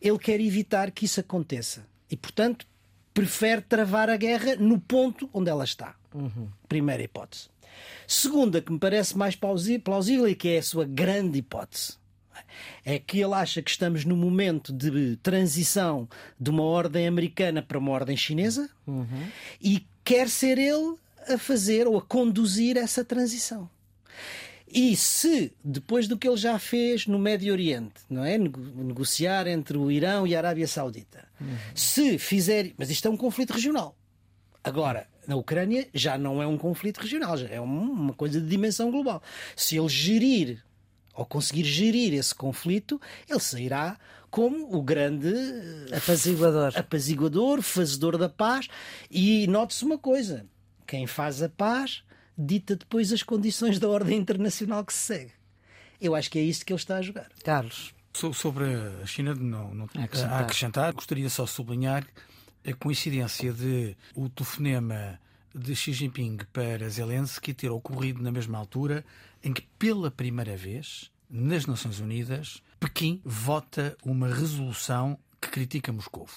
[0.00, 1.86] ele quer evitar que isso aconteça.
[2.10, 2.66] E, portanto,
[3.14, 5.94] prefere travar a guerra no ponto onde ela está.
[6.14, 6.48] Uhum.
[6.68, 7.48] Primeira hipótese.
[8.06, 11.99] Segunda, que me parece mais plausível e que é a sua grande hipótese,
[12.84, 17.78] é que ele acha que estamos no momento de transição de uma ordem americana para
[17.78, 19.28] uma ordem chinesa uhum.
[19.60, 20.96] e quer ser ele
[21.28, 23.68] a fazer ou a conduzir essa transição.
[24.72, 28.38] E se, depois do que ele já fez no Médio Oriente, não é?
[28.38, 31.56] Negociar entre o Irão e a Arábia Saudita, uhum.
[31.74, 32.72] se fizer.
[32.78, 33.96] Mas isto é um conflito regional.
[34.62, 38.90] Agora, na Ucrânia já não é um conflito regional, já é uma coisa de dimensão
[38.90, 39.20] global.
[39.56, 40.62] Se ele gerir
[41.20, 43.98] ou conseguir gerir esse conflito, ele sairá
[44.30, 45.28] como o grande
[45.94, 48.68] apaziguador, apaziguador fazedor da paz.
[49.10, 50.46] E note-se uma coisa:
[50.86, 52.02] quem faz a paz
[52.38, 55.32] dita depois as condições da ordem internacional que se segue.
[56.00, 57.28] Eu acho que é isto que ele está a jogar.
[57.44, 57.92] Carlos.
[58.14, 58.64] Sobre
[59.02, 60.32] a China, não, não acrescentar.
[60.32, 60.92] a acrescentar.
[60.94, 62.06] Gostaria só de sublinhar
[62.66, 65.20] a coincidência de o telefonema
[65.54, 69.04] de Xi Jinping para Zelensky ter ocorrido na mesma altura
[69.42, 76.28] em que, pela primeira vez, nas Nações Unidas, Pequim vota uma resolução que critica Moscou.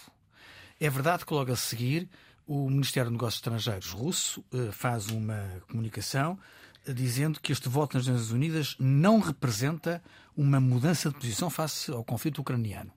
[0.79, 2.09] É verdade que logo a seguir
[2.45, 6.37] o Ministério dos Negócios Estrangeiros russo eh, faz uma comunicação
[6.85, 10.03] eh, dizendo que este voto nas Nações Unidas não representa
[10.35, 12.91] uma mudança de posição face ao conflito ucraniano.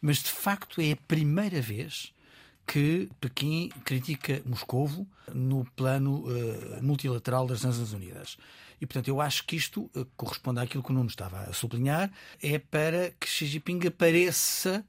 [0.00, 2.12] Mas, de facto, é a primeira vez
[2.68, 8.36] que Pequim critica Moscovo no plano uh, multilateral das Nações Unidas.
[8.78, 12.10] E, portanto, eu acho que isto uh, corresponde àquilo que o Nuno estava a sublinhar,
[12.42, 14.84] é para que Xi Jinping apareça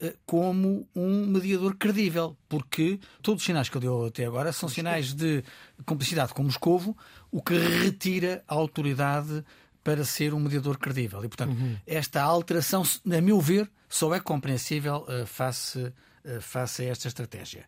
[0.00, 4.68] eh, como um mediador credível, porque todos os sinais que ele deu até agora são
[4.68, 5.44] sinais de
[5.84, 6.96] complicidade com Moscovo,
[7.30, 9.44] o que retira a autoridade
[9.82, 11.24] para ser um mediador credível.
[11.24, 11.76] E, portanto, uhum.
[11.86, 15.92] esta alteração, a meu ver, só é compreensível uh, face, uh,
[16.40, 17.64] face a esta estratégia.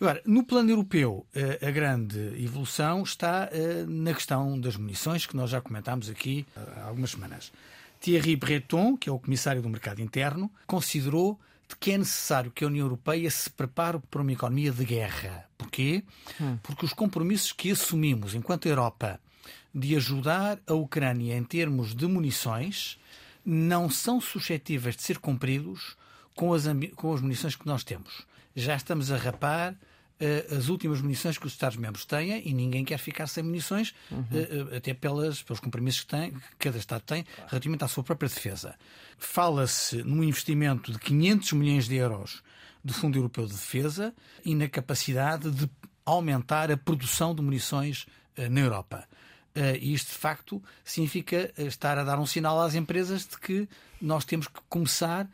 [0.00, 3.50] Agora, no plano europeu, uh, a grande evolução está
[3.86, 7.52] na questão das munições, que nós já comentámos aqui há algumas semanas.
[8.00, 11.38] Thierry Breton, que é o comissário do mercado interno, considerou
[11.68, 15.44] de que é necessário que a União Europeia se prepare para uma economia de guerra.
[15.56, 16.02] Porquê?
[16.40, 16.58] Hum.
[16.62, 19.20] Porque os compromissos que assumimos enquanto Europa
[19.72, 22.98] de ajudar a Ucrânia em termos de munições
[23.44, 25.96] não são suscetíveis de ser cumpridos
[26.40, 26.64] com as,
[26.96, 28.26] com as munições que nós temos.
[28.56, 32.96] Já estamos a rapar uh, as últimas munições que os Estados-membros têm e ninguém quer
[32.96, 34.20] ficar sem munições, uhum.
[34.20, 38.26] uh, até pelas, pelos compromissos que, tem, que cada Estado tem relativamente à sua própria
[38.26, 38.74] defesa.
[39.18, 42.42] Fala-se num investimento de 500 milhões de euros
[42.82, 45.68] do Fundo Europeu de Defesa e na capacidade de
[46.06, 48.06] aumentar a produção de munições
[48.38, 49.06] uh, na Europa.
[49.54, 53.68] Uh, e isto, de facto, significa estar a dar um sinal às empresas de que
[54.00, 55.28] nós temos que começar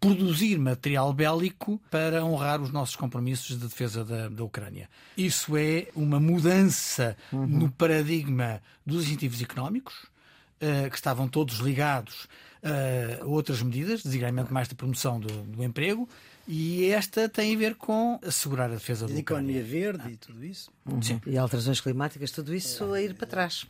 [0.00, 4.88] produzir material bélico para honrar os nossos compromissos de defesa da, da Ucrânia.
[5.16, 7.46] Isso é uma mudança uhum.
[7.46, 12.28] no paradigma dos incentivos económicos, uh, que estavam todos ligados
[12.62, 16.08] uh, a outras medidas, designadamente mais de promoção do, do, emprego,
[16.46, 19.52] e esta tem a ver com assegurar a defesa da Ucrânia.
[19.52, 20.10] economia verde ah.
[20.10, 20.70] e tudo isso.
[20.84, 21.00] Uhum.
[21.26, 23.66] E alterações climáticas, tudo isso a ir para trás.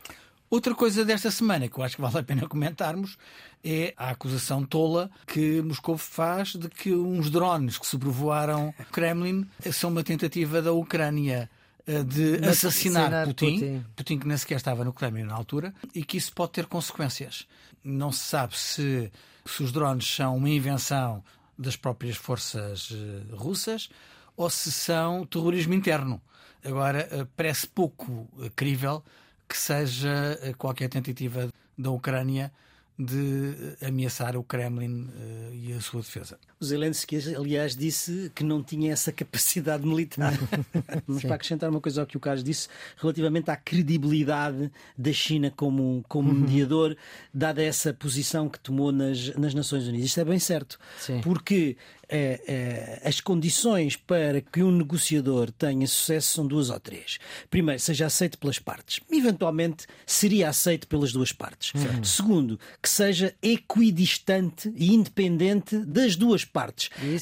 [0.53, 3.17] Outra coisa desta semana que eu acho que vale a pena comentarmos
[3.63, 9.49] é a acusação tola que Moscou faz de que uns drones que sobrevoaram o Kremlin
[9.71, 11.49] são uma tentativa da Ucrânia
[11.87, 15.73] eh, de Mas assassinar Putin, Putin, Putin, que nem sequer estava no Kremlin na altura,
[15.95, 17.47] e que isso pode ter consequências.
[17.83, 19.11] Não se sabe se,
[19.43, 21.23] se os drones são uma invenção
[21.57, 23.89] das próprias forças uh, russas
[24.37, 26.21] ou se são terrorismo interno.
[26.63, 29.03] Agora, uh, parece pouco uh, crível
[29.47, 32.51] que seja eh, qualquer tentativa da Ucrânia
[32.97, 36.39] de ameaçar o Kremlin uh, e a sua defesa.
[36.63, 40.31] O Zelensky, aliás, disse que não tinha essa capacidade militar.
[41.05, 45.51] Mas para acrescentar uma coisa ao que o Carlos disse, relativamente à credibilidade da China
[45.53, 46.39] como, como uhum.
[46.39, 46.95] mediador,
[47.33, 50.05] dada essa posição que tomou nas, nas Nações Unidas.
[50.05, 50.79] Isto é bem certo.
[50.97, 51.19] Sim.
[51.19, 51.75] Porque
[52.15, 57.17] é, é, as condições para que um negociador tenha sucesso são duas ou três.
[57.49, 58.99] Primeiro, seja aceito pelas partes.
[59.11, 61.73] Eventualmente, seria aceito pelas duas partes.
[61.73, 62.03] Uhum.
[62.03, 66.52] Segundo, que seja equidistante e independente das duas partes.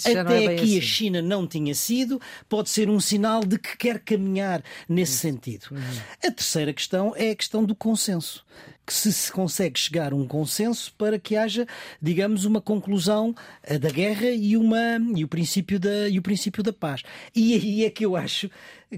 [0.06, 0.78] Até é aqui assim.
[0.78, 5.67] a China não tinha sido, pode ser um sinal de que quer caminhar nesse sentido.
[5.72, 5.80] Uhum.
[6.24, 8.46] A terceira questão é a questão do consenso
[8.86, 11.67] que se, se consegue chegar a um consenso para que haja,
[12.02, 16.63] digamos, uma conclusão eh, da guerra e, uma, e, o, princípio da, e o princípio
[16.63, 17.04] da paz.
[17.34, 18.50] E aí é que eu acho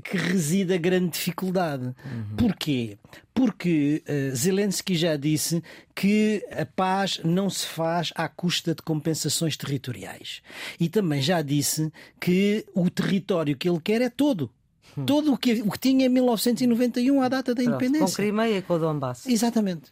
[0.01, 1.85] que reside a grande dificuldade.
[1.85, 2.35] Uhum.
[2.37, 2.97] Porquê?
[3.33, 9.55] Porque uh, Zelensky já disse que a paz não se faz à custa de compensações
[9.55, 10.41] territoriais.
[10.79, 14.49] E também já disse que o território que ele quer é todo.
[14.97, 15.05] Hum.
[15.05, 18.07] Todo o que, o que tinha em 1991, à data da Pronto, independência.
[18.07, 19.25] Com Crimeia e com o Donbass.
[19.27, 19.91] Exatamente.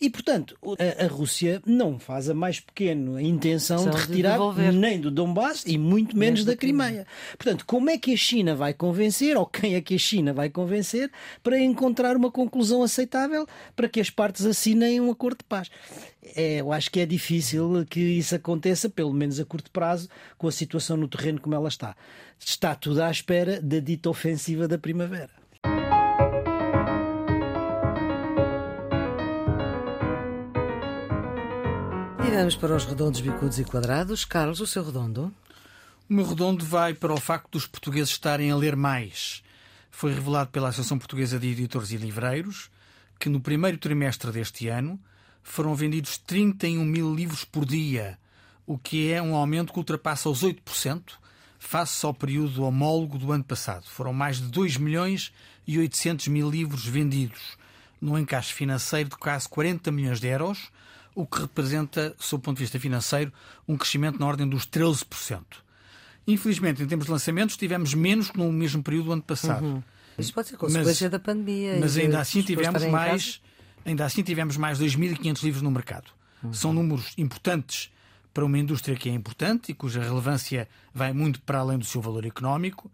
[0.00, 4.70] E, portanto, a, a, Rússia não faz a mais pequena intenção São de retirar de
[4.70, 7.04] nem do Donbass e muito menos da Crimeia.
[7.36, 10.50] Portanto, como é que a China vai convencer, ou quem é que a China vai
[10.50, 11.10] convencer,
[11.42, 15.68] para encontrar uma conclusão aceitável para que as partes assinem um acordo de paz?
[16.36, 20.46] É, eu acho que é difícil que isso aconteça, pelo menos a curto prazo, com
[20.46, 21.96] a situação no terreno como ela está.
[22.38, 25.37] Está tudo à espera da dita ofensiva da primavera.
[32.38, 34.24] Vamos para os redondos, bicudos e quadrados.
[34.24, 35.34] Carlos, o seu redondo?
[36.08, 39.42] O meu redondo vai para o facto dos portugueses estarem a ler mais.
[39.90, 42.70] Foi revelado pela Associação Portuguesa de Editores e Livreiros
[43.18, 45.00] que no primeiro trimestre deste ano
[45.42, 48.16] foram vendidos 31 mil livros por dia,
[48.64, 51.14] o que é um aumento que ultrapassa os 8%
[51.58, 53.84] face ao período homólogo do ano passado.
[53.88, 55.32] Foram mais de 2 milhões
[55.66, 57.58] e 800 mil livros vendidos,
[58.00, 60.70] num encaixe financeiro de quase 40 milhões de euros,
[61.18, 63.32] o que representa, sob o ponto de vista financeiro,
[63.66, 65.42] um crescimento na ordem dos 13%.
[66.28, 69.64] Infelizmente, em termos de lançamentos, tivemos menos que no mesmo período do ano passado.
[69.64, 69.82] Uhum.
[70.16, 71.76] Isso pode ser consequência mas, da pandemia.
[71.80, 73.42] Mas ainda assim tivemos mais,
[73.84, 76.08] ainda assim tivemos mais 2.500 livros no mercado.
[76.40, 76.52] Uhum.
[76.52, 77.90] São números importantes
[78.32, 82.00] para uma indústria que é importante e cuja relevância vai muito para além do seu
[82.00, 82.88] valor económico.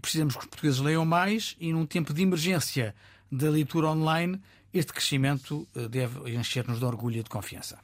[0.00, 2.92] Precisamos que os portugueses leiam mais e num tempo de emergência
[3.30, 4.40] da leitura online
[4.72, 7.78] este crescimento eh, deve encher-nos de orgulho e de confiança.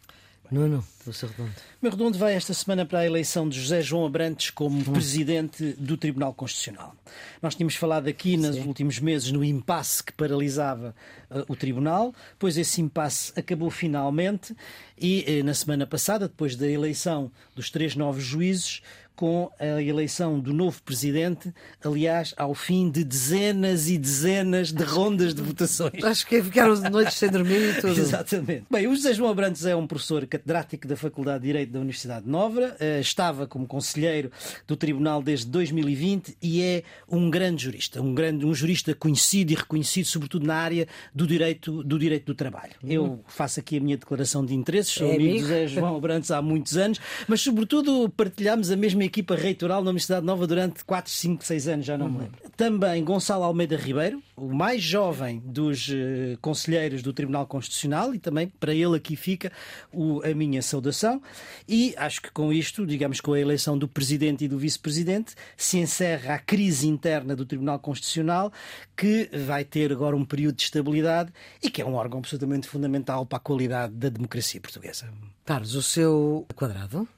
[0.51, 1.51] Nuno, seu redondo.
[1.51, 4.93] O meu redondo vai esta semana para a eleição de José João Abrantes como hum.
[4.95, 6.95] presidente do Tribunal Constitucional.
[7.43, 8.63] Nós tínhamos falado aqui nos Sim.
[8.63, 10.95] últimos meses no impasse que paralisava
[11.31, 14.57] uh, o Tribunal, pois esse impasse acabou finalmente
[14.99, 18.81] e uh, na semana passada, depois da eleição dos três novos juízes,
[19.19, 21.53] com a eleição do novo presidente,
[21.85, 26.05] aliás, ao fim de dezenas e dezenas de rondas de votações.
[26.05, 27.99] Acho que ficaram noites sem dormir e tudo.
[27.99, 28.67] Exatamente.
[28.71, 32.27] Bem, o José João Abrantes é um professor catedrático da Faculdade de Direito da Universidade
[32.27, 34.31] de Nóvora, eh, estava como conselheiro
[34.69, 39.57] do Tribunal desde 2020 e é um grande jurista, um, grande, um jurista conhecido e
[39.57, 42.75] reconhecido, sobretudo na área do direito do, direito do trabalho.
[42.85, 42.93] Uhum.
[42.93, 46.31] Eu faço aqui a minha declaração de interesses, sou é amigo de José João Abrantes
[46.31, 51.11] há muitos anos, mas sobretudo partilhamos a mesma equipa reitoral na Universidade Nova durante 4,
[51.11, 52.13] 5, 6 anos, já não uhum.
[52.13, 52.39] me lembro.
[52.57, 58.47] Também Gonçalo Almeida Ribeiro, o mais jovem dos uh, conselheiros do Tribunal Constitucional, e também
[58.47, 59.51] para ele aqui fica
[59.93, 61.21] o, a minha saudação.
[61.69, 65.79] E acho que com isto, digamos, com a eleição do presidente e do vice-presidente, se
[65.79, 68.53] encerra a crise interna do Tribunal Constitucional,
[68.97, 73.27] que vai ter agora um período de estabilidade e que é um órgão absolutamente fundamental
[73.27, 75.09] para a qualidade da democracia portuguesa.
[75.45, 77.09] Carlos, o seu quadrado?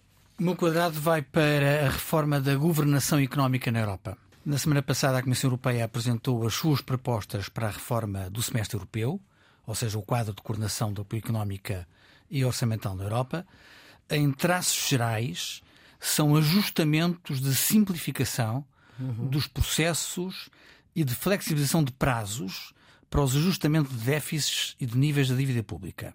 [0.41, 4.17] O meu quadrado vai para a reforma da governação económica na Europa.
[4.43, 8.75] Na semana passada, a Comissão Europeia apresentou as suas propostas para a reforma do semestre
[8.75, 9.21] europeu,
[9.67, 11.87] ou seja, o quadro de coordenação da económica
[12.31, 13.47] e orçamental na Europa.
[14.09, 15.61] Em traços gerais,
[16.01, 18.65] são ajustamentos de simplificação
[18.99, 19.29] uhum.
[19.29, 20.49] dos processos
[20.97, 22.73] e de flexibilização de prazos
[23.11, 26.15] para os ajustamentos de déficits e de níveis da dívida pública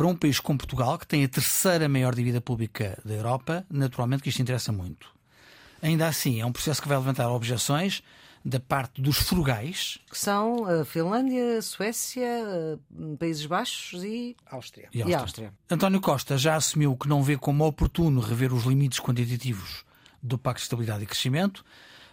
[0.00, 4.22] para um país como Portugal, que tem a terceira maior dívida pública da Europa, naturalmente
[4.22, 5.06] que isto interessa muito.
[5.82, 8.02] Ainda assim, é um processo que vai levantar objeções
[8.42, 9.98] da parte dos frugais.
[10.10, 12.26] Que são a Finlândia, Suécia,
[13.18, 14.88] Países Baixos e Áustria.
[14.90, 15.18] E Áustria.
[15.18, 15.54] E Áustria.
[15.68, 19.84] António Costa já assumiu que não vê como oportuno rever os limites quantitativos
[20.22, 21.62] do Pacto de Estabilidade e Crescimento.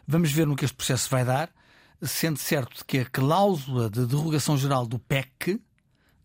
[0.06, 1.50] Vamos ver no que este processo vai dar,
[2.02, 5.62] sendo certo que a cláusula de derrogação geral do PEC,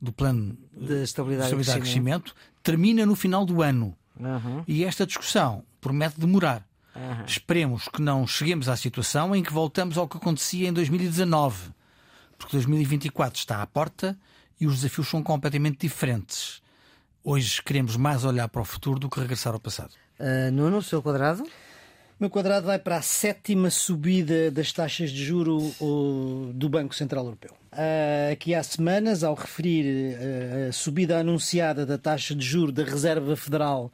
[0.03, 3.97] do Plano de Estabilidade, de estabilidade e Crescimento, termina no final do ano.
[4.19, 4.65] Uhum.
[4.67, 6.67] E esta discussão promete demorar.
[6.95, 7.25] Uhum.
[7.25, 11.71] Esperemos que não cheguemos à situação em que voltamos ao que acontecia em 2019,
[12.37, 14.19] porque 2024 está à porta
[14.61, 16.61] e os desafios são completamente diferentes.
[17.23, 19.93] Hoje queremos mais olhar para o futuro do que regressar ao passado.
[20.19, 21.45] Uh, Nuno, o seu quadrado?
[22.19, 25.59] O meu quadrado vai para a sétima subida das taxas de juro
[26.55, 27.51] do Banco Central Europeu.
[27.73, 32.85] Uh, aqui há semanas, ao referir uh, a subida anunciada da taxa de juro da
[32.85, 33.91] Reserva Federal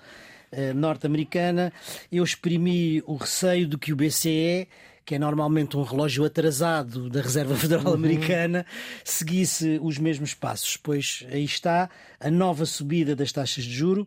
[0.53, 1.73] uh, norte-americana,
[2.11, 4.69] eu exprimi o receio de que o BCE
[5.09, 7.95] que é normalmente um relógio atrasado da Reserva Federal uhum.
[7.95, 8.67] Americana,
[9.03, 10.77] seguisse os mesmos passos.
[10.77, 11.89] Pois aí está
[12.21, 14.07] a nova subida das taxas de juro,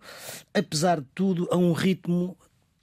[0.54, 2.38] apesar de tudo, a um ritmo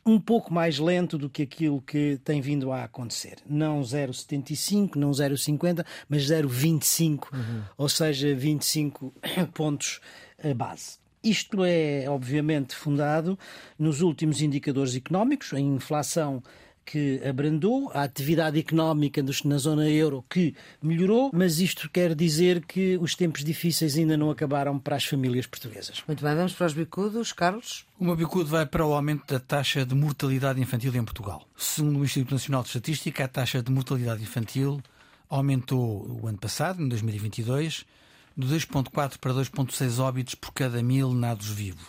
[0.05, 3.37] um pouco mais lento do que aquilo que tem vindo a acontecer.
[3.47, 7.63] Não 0,75, não 0,50, mas 0,25, uhum.
[7.77, 9.13] ou seja, 25
[9.53, 10.01] pontos
[10.57, 10.99] base.
[11.23, 13.39] Isto é, obviamente, fundado
[13.79, 16.43] nos últimos indicadores económicos, a inflação
[16.91, 22.97] que abrandou, a atividade económica na zona euro que melhorou, mas isto quer dizer que
[22.97, 26.03] os tempos difíceis ainda não acabaram para as famílias portuguesas.
[26.09, 27.33] Muito bem, vamos para os bicudos.
[27.33, 27.85] Carlos?
[28.01, 31.47] O meu bicudo vai para o aumento da taxa de mortalidade infantil em Portugal.
[31.55, 34.81] Segundo o Instituto Nacional de Estatística, a taxa de mortalidade infantil
[35.29, 37.85] aumentou o ano passado, em 2022,
[38.35, 41.87] de 2,4 para 2,6 óbitos por cada mil nados vivos.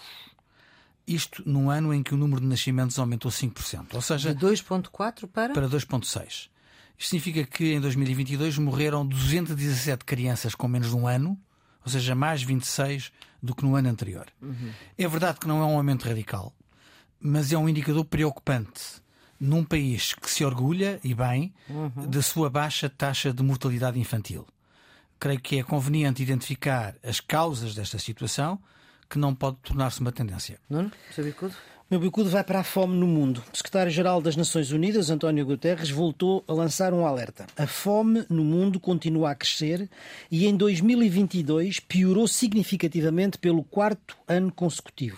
[1.10, 3.96] Isto num ano em que o número de nascimentos aumentou 5%.
[3.96, 5.54] Ou seja, de 2,4 para?
[5.54, 6.50] Para 2,6.
[6.98, 11.40] Isto significa que em 2022 morreram 217 crianças com menos de um ano,
[11.84, 14.28] ou seja, mais 26 do que no ano anterior.
[14.42, 14.72] Uhum.
[14.98, 16.54] É verdade que não é um aumento radical,
[17.20, 19.02] mas é um indicador preocupante
[19.40, 22.08] num país que se orgulha, e bem, uhum.
[22.08, 24.46] da sua baixa taxa de mortalidade infantil.
[25.18, 28.60] Creio que é conveniente identificar as causas desta situação
[29.10, 30.60] que não pode tornar-se uma tendência.
[30.70, 31.56] Nuno, seu bicudo?
[31.90, 33.44] Meu bicudo vai para a fome no mundo.
[33.52, 37.48] O secretário-geral das Nações Unidas, António Guterres, voltou a lançar um alerta.
[37.58, 39.90] A fome no mundo continua a crescer
[40.30, 45.18] e em 2022 piorou significativamente pelo quarto ano consecutivo.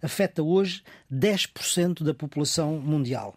[0.00, 3.34] Afeta hoje 10% da população mundial.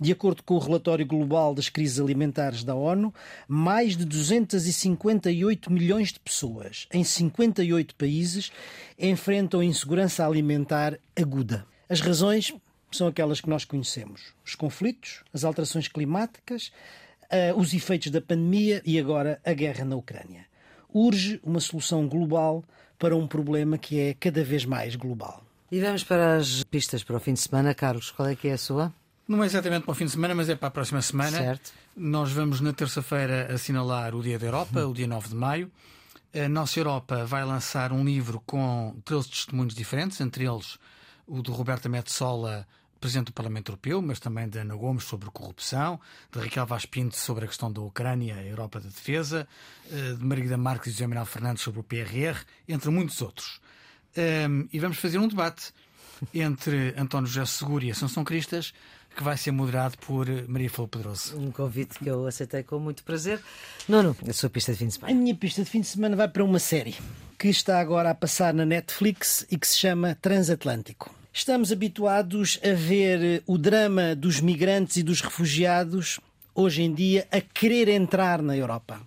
[0.00, 3.14] De acordo com o relatório global das crises alimentares da ONU,
[3.46, 8.50] mais de 258 milhões de pessoas em 58 países
[8.98, 11.64] enfrentam insegurança alimentar aguda.
[11.88, 12.52] As razões
[12.90, 16.72] são aquelas que nós conhecemos: os conflitos, as alterações climáticas,
[17.30, 20.46] eh, os efeitos da pandemia e agora a guerra na Ucrânia.
[20.92, 22.64] Urge uma solução global
[22.98, 25.42] para um problema que é cada vez mais global.
[25.70, 27.74] E vamos para as pistas para o fim de semana.
[27.74, 28.92] Carlos, qual é que é a sua?
[29.26, 31.38] Não é exatamente para o fim de semana, mas é para a próxima semana.
[31.38, 31.72] Certo.
[31.96, 35.70] Nós vamos na terça-feira assinalar o Dia da Europa, o dia 9 de maio.
[36.34, 40.78] A Nossa Europa vai lançar um livro com 13 testemunhos diferentes, entre eles
[41.26, 42.66] o de Roberta Metsola,
[42.98, 46.00] Presidente do Parlamento Europeu, mas também de Ana Gomes sobre corrupção,
[46.30, 49.46] de Raquel Vaz Pinto sobre a questão da Ucrânia, a Europa da Defesa,
[49.90, 53.60] eh, de Margarida Marques e José Manuel Fernandes sobre o PRR, entre muitos outros.
[54.72, 55.72] E vamos fazer um debate
[56.32, 58.72] entre António José Seguro e Assunção Cristas
[59.14, 61.38] que vai ser moderado por Maria Flor Pedroso.
[61.38, 63.40] Um convite que eu aceitei com muito prazer.
[63.88, 65.12] Nuno, a sua pista de fim de semana.
[65.12, 66.96] A minha pista de fim de semana vai para uma série
[67.38, 71.12] que está agora a passar na Netflix e que se chama Transatlântico.
[71.32, 76.20] Estamos habituados a ver o drama dos migrantes e dos refugiados
[76.54, 79.00] hoje em dia a querer entrar na Europa.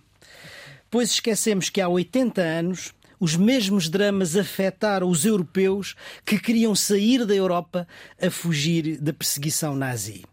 [0.90, 5.94] Pois esquecemos que há 80 anos os mesmos dramas afetaram os europeus
[6.24, 7.86] que queriam sair da Europa
[8.20, 10.24] a fugir da perseguição nazi.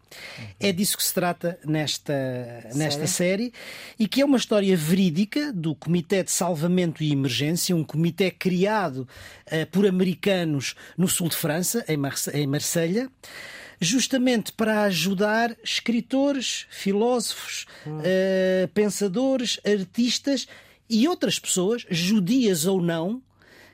[0.60, 2.14] É disso que se trata nesta,
[2.74, 3.52] nesta série
[3.98, 9.08] e que é uma história verídica do Comitê de Salvamento e Emergência, um comitê criado
[9.46, 13.10] uh, por americanos no sul de França, em, Marse em Marselha
[13.80, 17.98] justamente para ajudar escritores, filósofos, hum.
[17.98, 20.46] uh, pensadores, artistas
[20.88, 23.22] e outras pessoas, judias ou não,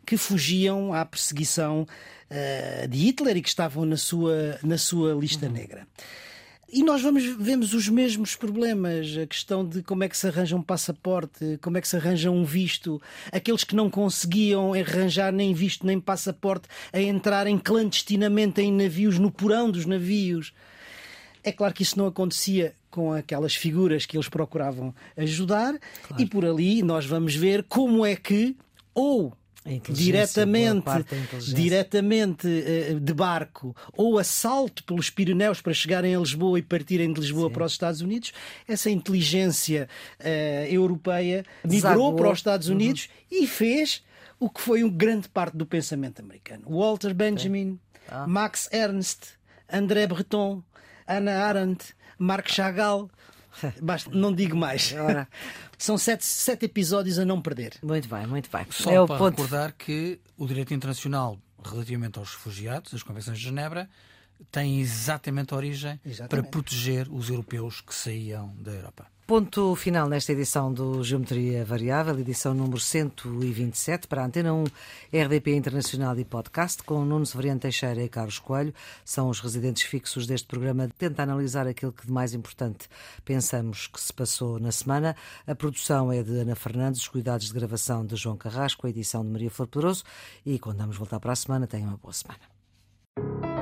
[0.07, 1.87] que fugiam à perseguição
[2.31, 5.53] uh, de Hitler e que estavam na sua, na sua lista uhum.
[5.53, 5.87] negra.
[6.73, 10.55] E nós vamos, vemos os mesmos problemas, a questão de como é que se arranja
[10.55, 13.03] um passaporte, como é que se arranja um visto,
[13.33, 19.33] aqueles que não conseguiam arranjar nem visto nem passaporte a entrarem clandestinamente em navios, no
[19.33, 20.53] porão dos navios.
[21.43, 26.23] É claro que isso não acontecia com aquelas figuras que eles procuravam ajudar, claro.
[26.23, 28.57] e por ali nós vamos ver como é que,
[28.93, 29.33] ou
[29.91, 30.87] diretamente,
[31.53, 37.21] diretamente uh, de barco ou assalto pelos Pirineus para chegarem a Lisboa e partirem de
[37.21, 37.53] Lisboa Sim.
[37.53, 38.33] para os Estados Unidos,
[38.67, 39.89] essa inteligência
[40.19, 42.75] uh, europeia migrou para os Estados uhum.
[42.75, 43.39] Unidos uhum.
[43.43, 44.03] e fez
[44.39, 46.65] o que foi uma grande parte do pensamento americano.
[46.67, 47.79] Walter Benjamin,
[48.09, 48.27] ah.
[48.27, 49.35] Max Ernst,
[49.71, 50.63] André Breton,
[51.11, 53.11] Ana Arendt, Marc Chagall.
[53.83, 54.93] Basta, não digo mais.
[54.93, 55.29] Ora.
[55.77, 57.75] São sete, sete episódios a não perder.
[57.83, 58.67] Muito bem, muito bem.
[58.71, 59.31] Só é para ponto.
[59.31, 63.89] recordar que o direito internacional relativamente aos refugiados, as convenções de Genebra,
[64.51, 66.29] tem exatamente origem Exatamente.
[66.29, 69.07] para proteger os europeus que saíam da Europa.
[69.31, 74.65] Ponto final nesta edição do Geometria Variável, edição número 127, para a Antena 1,
[75.13, 78.75] RDP Internacional e Podcast, com Nuno Severiano Teixeira e Carlos Coelho.
[79.05, 80.89] São os residentes fixos deste programa.
[80.99, 82.89] Tenta analisar aquilo que de mais importante
[83.25, 85.15] pensamos que se passou na semana.
[85.47, 89.23] A produção é de Ana Fernandes, os cuidados de gravação de João Carrasco, a edição
[89.23, 90.03] de Maria Flor Pedroso.
[90.45, 93.60] E quando vamos voltar para a semana, tenham uma boa semana.